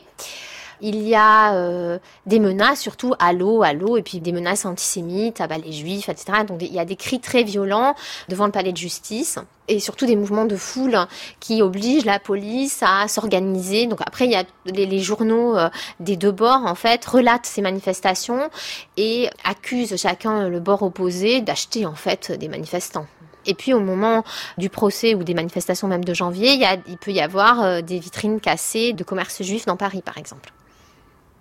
[0.82, 4.64] Il y a euh, des menaces, surtout à l'eau, à l'eau, et puis des menaces
[4.64, 6.44] antisémites, à bas les juifs, etc.
[6.46, 7.94] Donc il y a des cris très violents
[8.28, 10.98] devant le palais de justice et surtout des mouvements de foule
[11.38, 13.86] qui obligent la police à s'organiser.
[13.86, 15.70] Donc après, il y a les, journaux euh,
[16.00, 18.50] des deux bords, en fait, relatent ces manifestations
[18.96, 23.06] et accusent chacun le bord opposé d'acheter, en fait, des manifestants.
[23.46, 24.24] Et puis au moment
[24.58, 28.40] du procès ou des manifestations même de janvier, il, peut y avoir euh, des vitrines
[28.40, 30.52] cassées de commerce juif dans Paris, par exemple.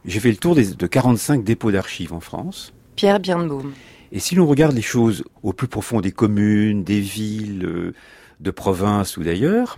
[0.05, 2.73] J'ai fait le tour de 45 dépôts d'archives en France.
[2.95, 3.73] Pierre Birnbaum.
[4.11, 7.93] Et si l'on regarde les choses au plus profond des communes, des villes, euh,
[8.39, 9.77] de province ou d'ailleurs,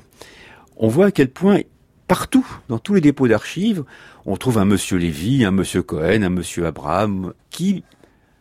[0.77, 1.61] on voit à quel point
[2.07, 3.83] partout, dans tous les dépôts d'archives,
[4.25, 7.83] on trouve un monsieur Lévy, un monsieur Cohen, un monsieur Abraham, qui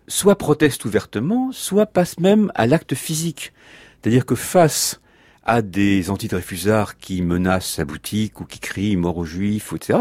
[0.09, 3.53] soit proteste ouvertement, soit passe même à l'acte physique.
[4.01, 5.01] C'est-à-dire que face
[5.45, 10.01] à des antidreyfusards qui menacent sa boutique ou qui crient mort aux juifs, etc.,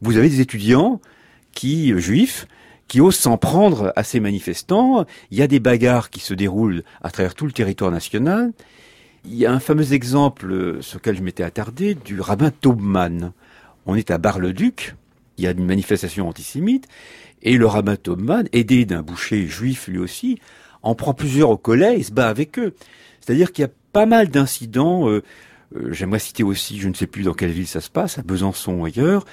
[0.00, 1.00] vous avez des étudiants
[1.54, 2.46] qui, euh, juifs,
[2.88, 5.06] qui osent s'en prendre à ces manifestants.
[5.30, 8.52] Il y a des bagarres qui se déroulent à travers tout le territoire national.
[9.24, 13.32] Il y a un fameux exemple euh, sur lequel je m'étais attardé du rabbin Taubman.
[13.86, 14.94] On est à Bar-le-Duc,
[15.38, 16.86] il y a une manifestation antisémite,
[17.42, 20.38] et le rabbin Taubman, aidé d'un boucher juif lui aussi,
[20.82, 22.74] en prend plusieurs au collet et se bat avec eux.
[23.20, 25.08] C'est-à-dire qu'il y a pas mal d'incidents.
[25.08, 25.22] Euh,
[25.90, 28.74] j'aimerais citer aussi, je ne sais plus dans quelle ville ça se passe, à Besançon
[28.74, 29.24] ou ailleurs,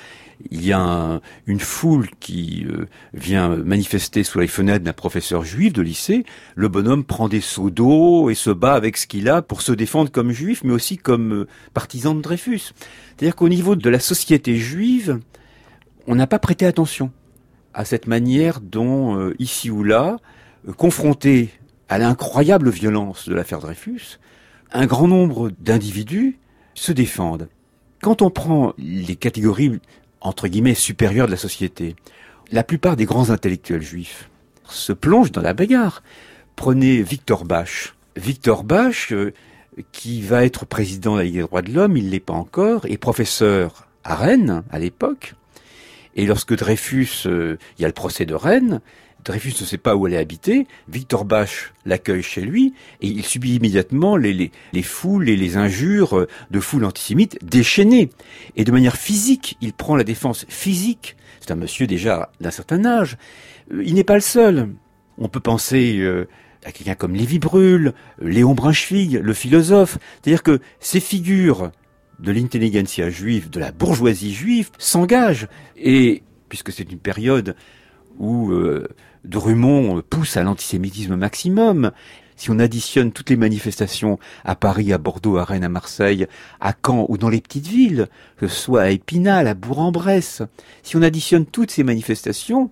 [0.52, 5.74] il y a une foule qui euh, vient manifester sous les fenêtres d'un professeur juif
[5.74, 6.26] de lycée.
[6.56, 9.72] Le bonhomme prend des seaux d'eau et se bat avec ce qu'il a pour se
[9.72, 12.72] défendre comme juif, mais aussi comme euh, partisan de Dreyfus.
[13.18, 15.20] C'est-à-dire qu'au niveau de la société juive,
[16.08, 17.12] on n'a pas prêté attention
[17.74, 20.18] à cette manière dont, euh, ici ou là,
[20.78, 21.50] confronté
[21.90, 24.20] à l'incroyable violence de l'affaire Dreyfus,
[24.72, 26.38] un grand nombre d'individus
[26.76, 27.50] se défendent.
[28.02, 29.80] Quand on prend les catégories
[30.22, 31.96] entre guillemets, supérieur de la société.
[32.52, 34.30] La plupart des grands intellectuels juifs
[34.66, 36.04] se plongent dans la bagarre.
[36.56, 37.96] Prenez Victor Bach.
[38.16, 39.34] Victor Bach, euh,
[39.92, 42.86] qui va être président de la Ligue des droits de l'homme, il l'est pas encore,
[42.86, 45.36] et professeur à Rennes à l'époque.
[46.16, 48.82] Et lorsque Dreyfus, euh, il y a le procès de Rennes,
[49.26, 53.24] Dreyfus ne sait pas où elle est habiter, Victor Bach l'accueille chez lui, et il
[53.24, 58.10] subit immédiatement les, les, les foules et les injures de foules antisémites déchaînées.
[58.56, 61.16] Et de manière physique, il prend la défense physique.
[61.40, 63.18] C'est un monsieur déjà d'un certain âge.
[63.74, 64.70] Euh, il n'est pas le seul.
[65.18, 66.28] On peut penser euh,
[66.64, 69.98] à quelqu'un comme Lévi Brûle, Léon Brunschwig, le philosophe.
[70.22, 71.72] C'est-à-dire que ces figures
[72.20, 75.48] de l'intelligentsia juive, de la bourgeoisie juive, s'engagent.
[75.78, 77.56] Et puisque c'est une période
[78.18, 78.88] où euh,
[79.26, 81.92] Drummond pousse à l'antisémitisme maximum.
[82.36, 86.26] Si on additionne toutes les manifestations à Paris, à Bordeaux, à Rennes, à Marseille,
[86.62, 88.08] à Caen ou dans les petites villes,
[88.38, 90.42] que ce soit à Épinal, à Bourg-en-Bresse,
[90.82, 92.72] si on additionne toutes ces manifestations,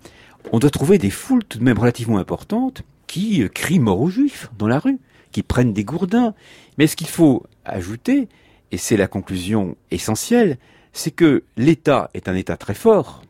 [0.53, 4.49] on doit trouver des foules tout de même relativement importantes qui crient mort aux juifs
[4.57, 4.99] dans la rue,
[5.31, 6.33] qui prennent des gourdins.
[6.77, 8.29] Mais ce qu'il faut ajouter,
[8.71, 10.57] et c'est la conclusion essentielle,
[10.93, 13.21] c'est que l'État est un État très fort,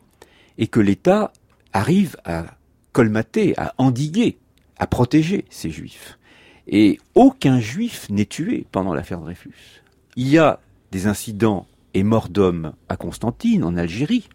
[0.56, 1.32] et que l'État
[1.72, 2.57] arrive à
[2.92, 4.38] colmater, à endiguer,
[4.78, 6.18] à protéger ces juifs.
[6.66, 9.82] Et aucun juif n'est tué pendant l'affaire Dreyfus.
[10.16, 10.60] Il y a
[10.92, 14.28] des incidents et morts d'hommes à Constantine, en Algérie,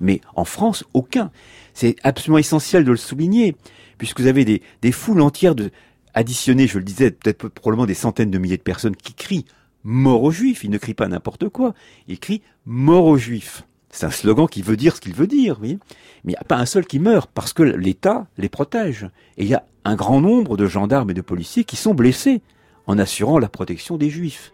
[0.00, 1.30] mais en France, aucun.
[1.74, 3.56] C'est absolument essentiel de le souligner,
[3.98, 5.70] puisque vous avez des, foules entières de,
[6.14, 9.44] additionnées, je le disais, peut-être probablement des centaines de milliers de personnes qui crient
[9.82, 10.64] mort aux juifs.
[10.64, 11.74] Ils ne crient pas n'importe quoi.
[12.08, 13.64] Ils crient mort aux juifs.
[13.94, 15.78] C'est un slogan qui veut dire ce qu'il veut dire, oui.
[16.24, 19.04] Mais il n'y a pas un seul qui meurt parce que l'État les protège.
[19.36, 22.42] Et il y a un grand nombre de gendarmes et de policiers qui sont blessés
[22.88, 24.52] en assurant la protection des Juifs.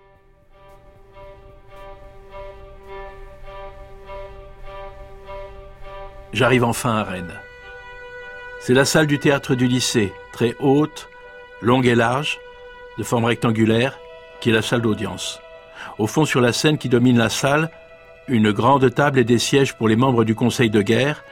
[6.35, 7.41] J'arrive enfin à Rennes.
[8.61, 11.09] C'est la salle du théâtre du lycée, très haute,
[11.63, 12.39] longue et large,
[12.99, 13.99] de forme rectangulaire,
[14.43, 15.41] qui est la salle d'audience.
[15.97, 17.71] Au fond, sur la scène qui domine la salle,
[18.31, 21.25] une grande table et des sièges pour les membres du Conseil de guerre,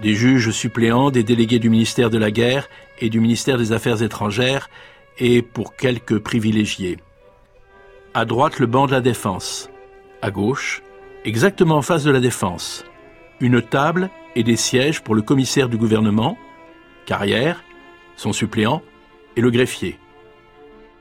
[0.00, 2.68] des juges suppléants, des délégués du ministère de la guerre
[3.00, 4.70] et du ministère des Affaires étrangères,
[5.18, 6.98] et pour quelques privilégiés.
[8.14, 9.68] À droite, le banc de la défense.
[10.22, 10.82] À gauche,
[11.24, 12.84] exactement en face de la défense,
[13.40, 16.38] une table et des sièges pour le commissaire du gouvernement,
[17.06, 17.62] Carrière,
[18.16, 18.82] son suppléant
[19.36, 19.98] et le greffier.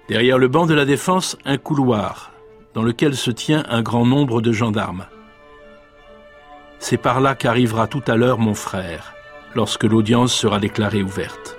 [0.09, 2.33] Derrière le banc de la défense, un couloir
[2.73, 5.05] dans lequel se tient un grand nombre de gendarmes.
[6.85, 9.13] C'est par là qu'arrivera tout à l'heure mon frère,
[9.55, 11.57] lorsque l'audience sera déclarée ouverte.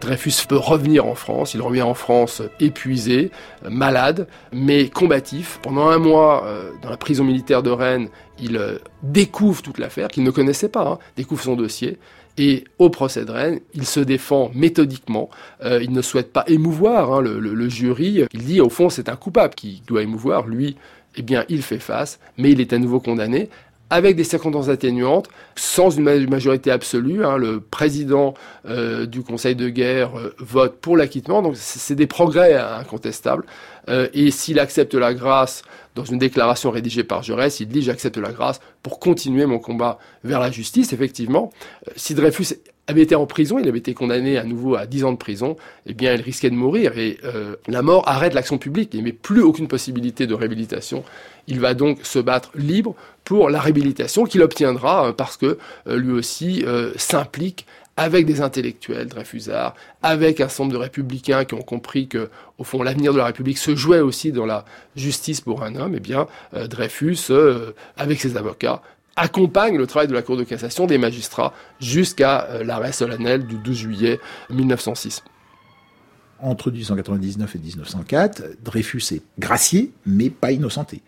[0.00, 3.30] Dreyfus peut revenir en France, il revient en France épuisé,
[3.68, 5.60] malade, mais combatif.
[5.62, 10.08] Pendant un mois, euh, dans la prison militaire de Rennes, il euh, découvre toute l'affaire,
[10.08, 11.98] qu'il ne connaissait pas, hein, découvre son dossier,
[12.38, 15.30] et au procès de Rennes, il se défend méthodiquement.
[15.64, 18.24] Euh, il ne souhaite pas émouvoir hein, le, jury.
[18.32, 20.46] Il dit, au fond, c'est un coupable qui doit émouvoir.
[20.46, 20.76] Lui,
[21.16, 23.48] eh bien, il fait face, mais il est à nouveau condamné
[23.90, 27.24] avec des circonstances atténuantes, sans une majorité absolue.
[27.24, 28.34] Hein, le président
[28.66, 33.44] euh, du Conseil de guerre euh, vote pour l'acquittement, donc c'est des progrès incontestables.
[33.88, 35.62] Euh, et s'il accepte la grâce
[35.96, 39.98] dans une déclaration rédigée par Jaurès, il dit j'accepte la grâce pour continuer mon combat
[40.22, 40.92] vers la justice.
[40.92, 41.50] Effectivement,
[41.96, 42.54] si Dreyfus
[42.90, 45.56] avait été en prison, il avait été condamné à nouveau à 10 ans de prison,
[45.86, 46.98] eh bien, il risquait de mourir.
[46.98, 47.18] Et
[47.68, 48.90] la mort arrête l'action publique.
[48.94, 51.04] Il n'y plus aucune possibilité de réhabilitation.
[51.46, 55.96] Il va donc se battre libre pour la réhabilitation qu'il obtiendra euh, parce que euh,
[55.96, 57.66] lui aussi euh, s'implique
[57.96, 62.82] avec des intellectuels Dreyfusards, avec un nombre de républicains qui ont compris que, au fond,
[62.82, 64.64] l'avenir de la République se jouait aussi dans la
[64.96, 67.30] justice pour un homme, eh bien, Dreyfus,
[67.98, 68.80] avec ses avocats,
[69.16, 73.76] accompagne le travail de la Cour de cassation des magistrats jusqu'à l'arrêt solennel du 12
[73.76, 75.22] juillet 1906
[76.42, 81.02] entre 1899 et 1904, Dreyfus est gracié, mais pas innocenté.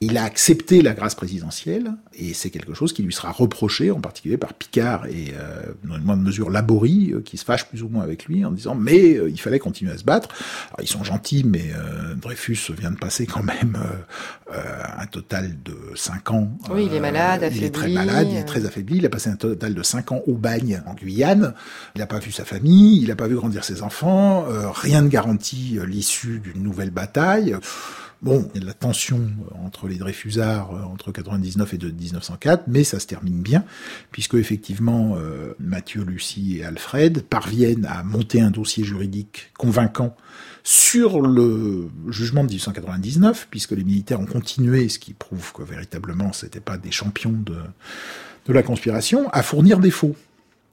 [0.00, 4.00] Il a accepté la grâce présidentielle, et c'est quelque chose qui lui sera reproché, en
[4.00, 7.82] particulier par Picard et, euh, dans une moindre mesure, Laborie, euh, qui se fâchent plus
[7.82, 10.28] ou moins avec lui, en disant «mais euh, il fallait continuer à se battre».
[10.80, 13.76] ils sont gentils, mais euh, Dreyfus vient de passer quand même
[14.98, 16.48] un total de 5 ans.
[16.70, 17.58] Oui, il est malade, affaibli.
[17.58, 20.12] Il est très malade, il est très affaibli, il a passé un total de 5
[20.12, 21.54] ans au bagne en Guyane,
[21.94, 25.08] il n'a pas vu sa famille, il n'a pas vu grandir ses enfants, rien ne
[25.08, 27.56] garantit euh, l'issue d'une nouvelle bataille.
[28.22, 31.78] Bon, il y a de la tension euh, entre les Dreyfusards euh, entre 99 et
[31.78, 33.64] 1904, mais ça se termine bien,
[34.10, 35.16] puisque effectivement
[35.58, 40.16] Mathieu, Lucie et Alfred parviennent à monter un dossier juridique convaincant
[40.64, 46.32] sur le jugement de 1899, puisque les militaires ont continué, ce qui prouve que véritablement
[46.32, 50.16] c'était pas des champions de la conspiration, à fournir des faux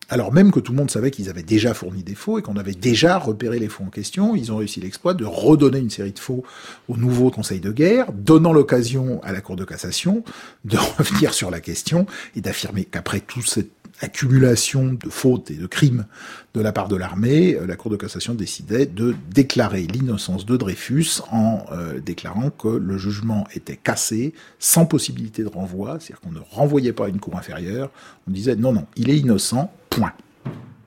[0.09, 2.57] alors même que tout le monde savait qu'ils avaient déjà fourni des faux et qu'on
[2.57, 6.11] avait déjà repéré les faux en question, ils ont réussi l'exploit de redonner une série
[6.11, 6.43] de faux
[6.89, 10.23] au nouveau Conseil de guerre, donnant l'occasion à la Cour de cassation
[10.65, 15.67] de revenir sur la question et d'affirmer qu'après toute cette accumulation de fautes et de
[15.67, 16.05] crimes
[16.53, 20.57] de la part de l'armée, euh, la Cour de cassation décidait de déclarer l'innocence de
[20.57, 26.31] Dreyfus en euh, déclarant que le jugement était cassé, sans possibilité de renvoi, c'est-à-dire qu'on
[26.31, 27.91] ne renvoyait pas à une cour inférieure,
[28.27, 29.71] on disait non, non, il est innocent,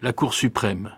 [0.02, 0.90] la Cour suprême.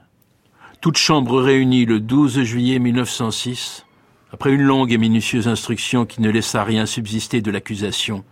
[0.80, 3.84] Toute chambre réunie le 12 juillet 1906,
[4.32, 8.24] après une longue et minutieuse instruction qui ne laissa rien subsister de l'accusation,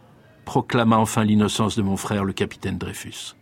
[0.44, 3.34] proclama enfin l'innocence de mon frère le capitaine Dreyfus.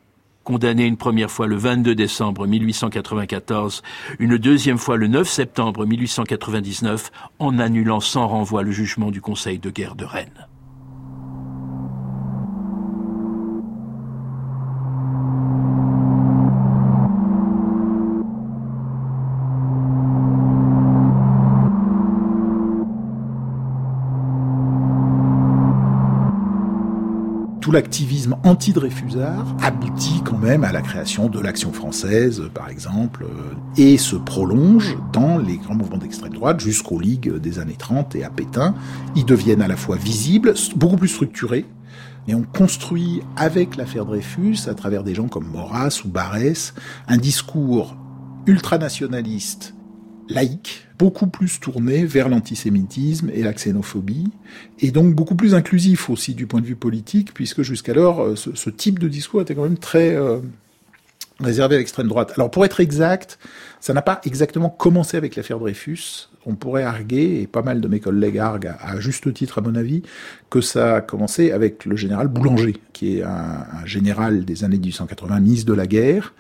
[0.43, 3.83] Condamné une première fois le 22 décembre 1894,
[4.19, 9.59] une deuxième fois le 9 septembre 1899, en annulant sans renvoi le jugement du Conseil
[9.59, 10.49] de guerre de Rennes.
[27.75, 33.99] L'activisme anti-Dreyfusard aboutit quand même à la création de l'Action française, par exemple, euh, et
[33.99, 38.31] se prolonge dans les grands mouvements d'extrême droite jusqu'aux ligues des années 30 et à
[38.31, 38.77] Pétain.
[39.17, 41.67] Ils deviennent à la fois visibles, beaucoup plus structurés,
[42.29, 46.75] et on construit avec l'affaire Dreyfus, à travers des gens comme Maurras ou Barès,
[47.09, 47.97] un discours
[48.47, 49.74] ultranationaliste,
[50.29, 54.31] laïque, beaucoup plus tourné vers l'antisémitisme et la xénophobie,
[54.81, 58.71] et donc beaucoup plus inclusif aussi du point de vue politique, puisque jusqu'alors, euh, ce,
[58.71, 60.39] type de discours était quand même très euh,
[61.41, 62.33] réservé à l'extrême droite.
[62.37, 63.39] Alors pour être exact,
[63.81, 66.29] ça n'a pas exactement commencé avec l'affaire Dreyfus.
[66.47, 69.75] on pourrait arguer, et pas mal de mes collègues arguent, à, juste titre à mon
[69.75, 70.03] avis,
[70.51, 75.41] que ça a commencé avec le général Boulanger, qui est un, général des années 1880,
[75.41, 76.33] ministre de la guerre,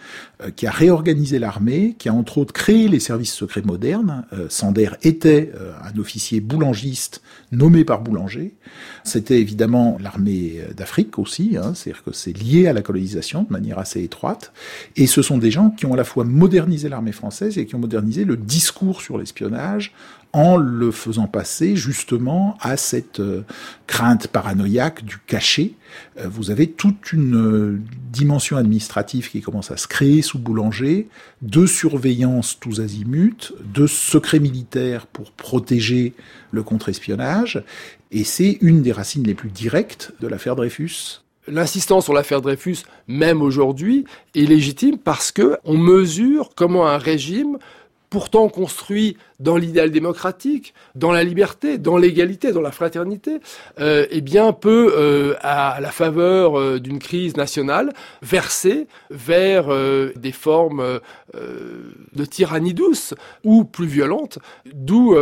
[0.42, 4.24] euh, qui a réorganisé l'armée, qui a entre autres créé les services secrets modernes.
[4.32, 7.20] Euh, Sander était euh, un officier boulangiste
[7.52, 8.54] nommé par Boulanger.
[9.02, 13.78] C'était évidemment l'armée d'Afrique aussi, hein, c'est-à-dire que c'est lié à la colonisation de manière
[13.78, 14.52] assez étroite.
[14.96, 17.74] Et ce sont des gens qui ont à la fois modernisé l'armée française et qui
[17.74, 19.92] ont modernisé le discours sur l'espionnage
[20.34, 23.44] en le faisant passer justement à cette euh,
[23.86, 25.74] crainte paranoïaque du cachet.
[26.18, 27.80] Euh, vous avez toute une euh,
[28.10, 31.06] dimension administrative qui commence à se créer sous Boulanger,
[31.40, 36.14] de surveillance tous azimuts, de secret militaire pour protéger
[36.50, 37.62] le contre-espionnage,
[38.10, 42.78] et c'est une des racines les plus directes de l'affaire Dreyfus l'insistance sur l'affaire Dreyfus,
[43.06, 47.58] même aujourd'hui, est légitime parce que on mesure comment un régime
[48.14, 53.40] pourtant construit dans l'idéal démocratique, dans la liberté, dans l'égalité, dans la fraternité,
[53.78, 57.92] euh, eh bien peut, euh, à la faveur euh, d'une crise nationale,
[58.22, 59.66] verser vers
[60.16, 61.00] des formes
[61.34, 63.14] de tyrannie douce
[63.44, 64.38] ou plus violente,
[64.72, 65.14] d'où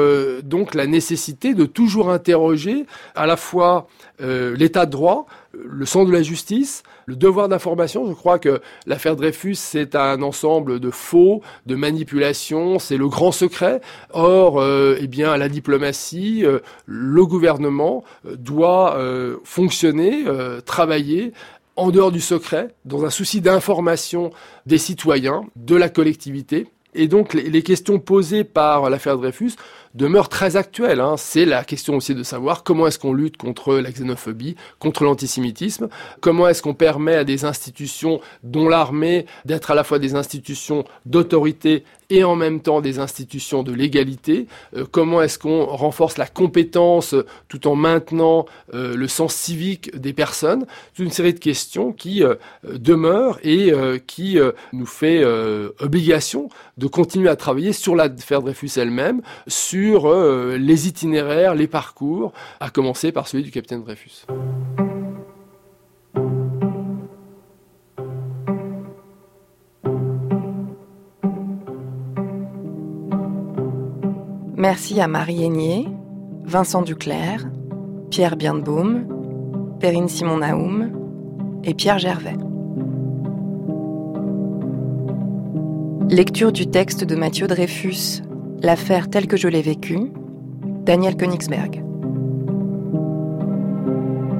[0.44, 3.88] donc la nécessité de toujours interroger à la fois
[4.20, 8.06] l'état de droit, le sens de la justice, le devoir d'information.
[8.08, 13.32] Je crois que l'affaire Dreyfus, c'est un ensemble de faux, de manipulations, c'est le grand
[13.32, 13.80] secret.
[14.12, 18.98] Or, euh, eh bien, la diplomatie, euh, le gouvernement euh, doit
[19.44, 20.24] fonctionner,
[20.66, 21.32] travailler
[21.76, 24.30] en dehors du secret, dans un souci d'information
[24.66, 26.68] des citoyens, de la collectivité.
[26.94, 29.52] Et donc, les questions posées par l'affaire Dreyfus
[29.94, 31.00] demeure très actuelle.
[31.00, 31.16] Hein.
[31.16, 35.88] C'est la question aussi de savoir comment est-ce qu'on lutte contre la xénophobie, contre l'antisémitisme,
[36.20, 40.84] comment est-ce qu'on permet à des institutions dont l'armée d'être à la fois des institutions
[41.06, 44.46] d'autorité et en même temps des institutions de l'égalité,
[44.76, 47.14] euh, comment est-ce qu'on renforce la compétence
[47.48, 50.66] tout en maintenant euh, le sens civique des personnes,
[50.98, 52.34] une série de questions qui euh,
[52.64, 53.72] demeurent et
[54.06, 54.38] qui
[54.72, 55.24] nous fait
[55.80, 62.32] obligation de continuer à travailler sur l'affaire Dreyfus elle-même, sur euh, les itinéraires, les parcours,
[62.60, 64.26] à commencer par celui du capitaine Dreyfus.
[74.62, 75.88] Merci à Marie Aignier,
[76.44, 77.48] Vincent Duclerc,
[78.10, 82.36] Pierre Birnbaum, Perrine Simon-Naoum et Pierre Gervais.
[86.08, 88.22] Lecture du texte de Mathieu Dreyfus
[88.62, 90.12] L'affaire telle que je l'ai vécue,
[90.84, 91.82] Daniel Königsberg.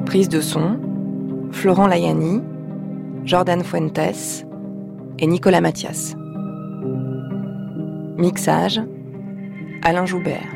[0.07, 0.79] Prise de son,
[1.51, 2.43] Florent Layani,
[3.25, 4.47] Jordan Fuentes
[5.19, 6.15] et Nicolas Mathias.
[8.19, 8.81] Mixage,
[9.85, 10.47] Alain Joubert.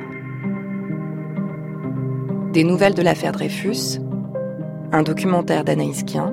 [2.53, 3.99] Des nouvelles de l'affaire Dreyfus,
[4.93, 6.33] un documentaire d'Anaïs Kien,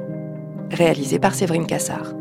[0.69, 2.13] réalisé par Séverine Cassard.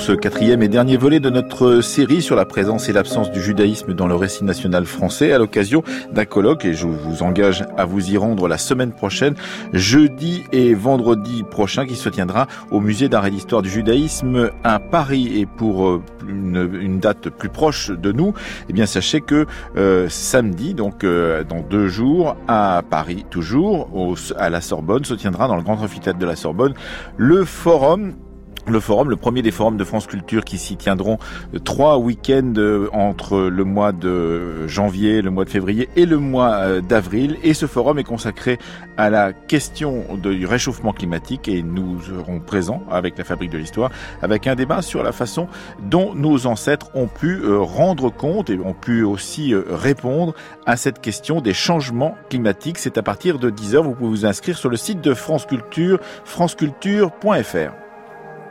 [0.00, 3.92] Ce quatrième et dernier volet de notre série sur la présence et l'absence du judaïsme
[3.92, 8.10] dans le récit national français à l'occasion d'un colloque et je vous engage à vous
[8.10, 9.34] y rendre la semaine prochaine,
[9.74, 14.78] jeudi et vendredi prochain qui se tiendra au musée d'art et d'histoire du judaïsme à
[14.78, 15.38] Paris.
[15.38, 18.32] Et pour euh, une, date plus proche de nous,
[18.70, 19.44] eh bien sachez que
[19.76, 23.90] euh, samedi donc euh, dans deux jours à Paris toujours
[24.38, 26.72] à la Sorbonne se tiendra dans le grand amphithéâtre de la Sorbonne
[27.18, 28.14] le forum
[28.66, 31.18] le forum, le premier des forums de France Culture qui s'y tiendront
[31.54, 36.18] euh, trois week-ends euh, entre le mois de janvier, le mois de février et le
[36.18, 37.36] mois euh, d'avril.
[37.42, 38.58] Et ce forum est consacré
[38.96, 43.90] à la question du réchauffement climatique et nous serons présents avec la Fabrique de l'Histoire
[44.20, 45.48] avec un débat sur la façon
[45.82, 50.34] dont nos ancêtres ont pu rendre compte et ont pu aussi répondre
[50.66, 52.78] à cette question des changements climatiques.
[52.78, 53.78] C'est à partir de 10h.
[53.78, 57.79] Vous pouvez vous inscrire sur le site de France Culture, franceculture.fr.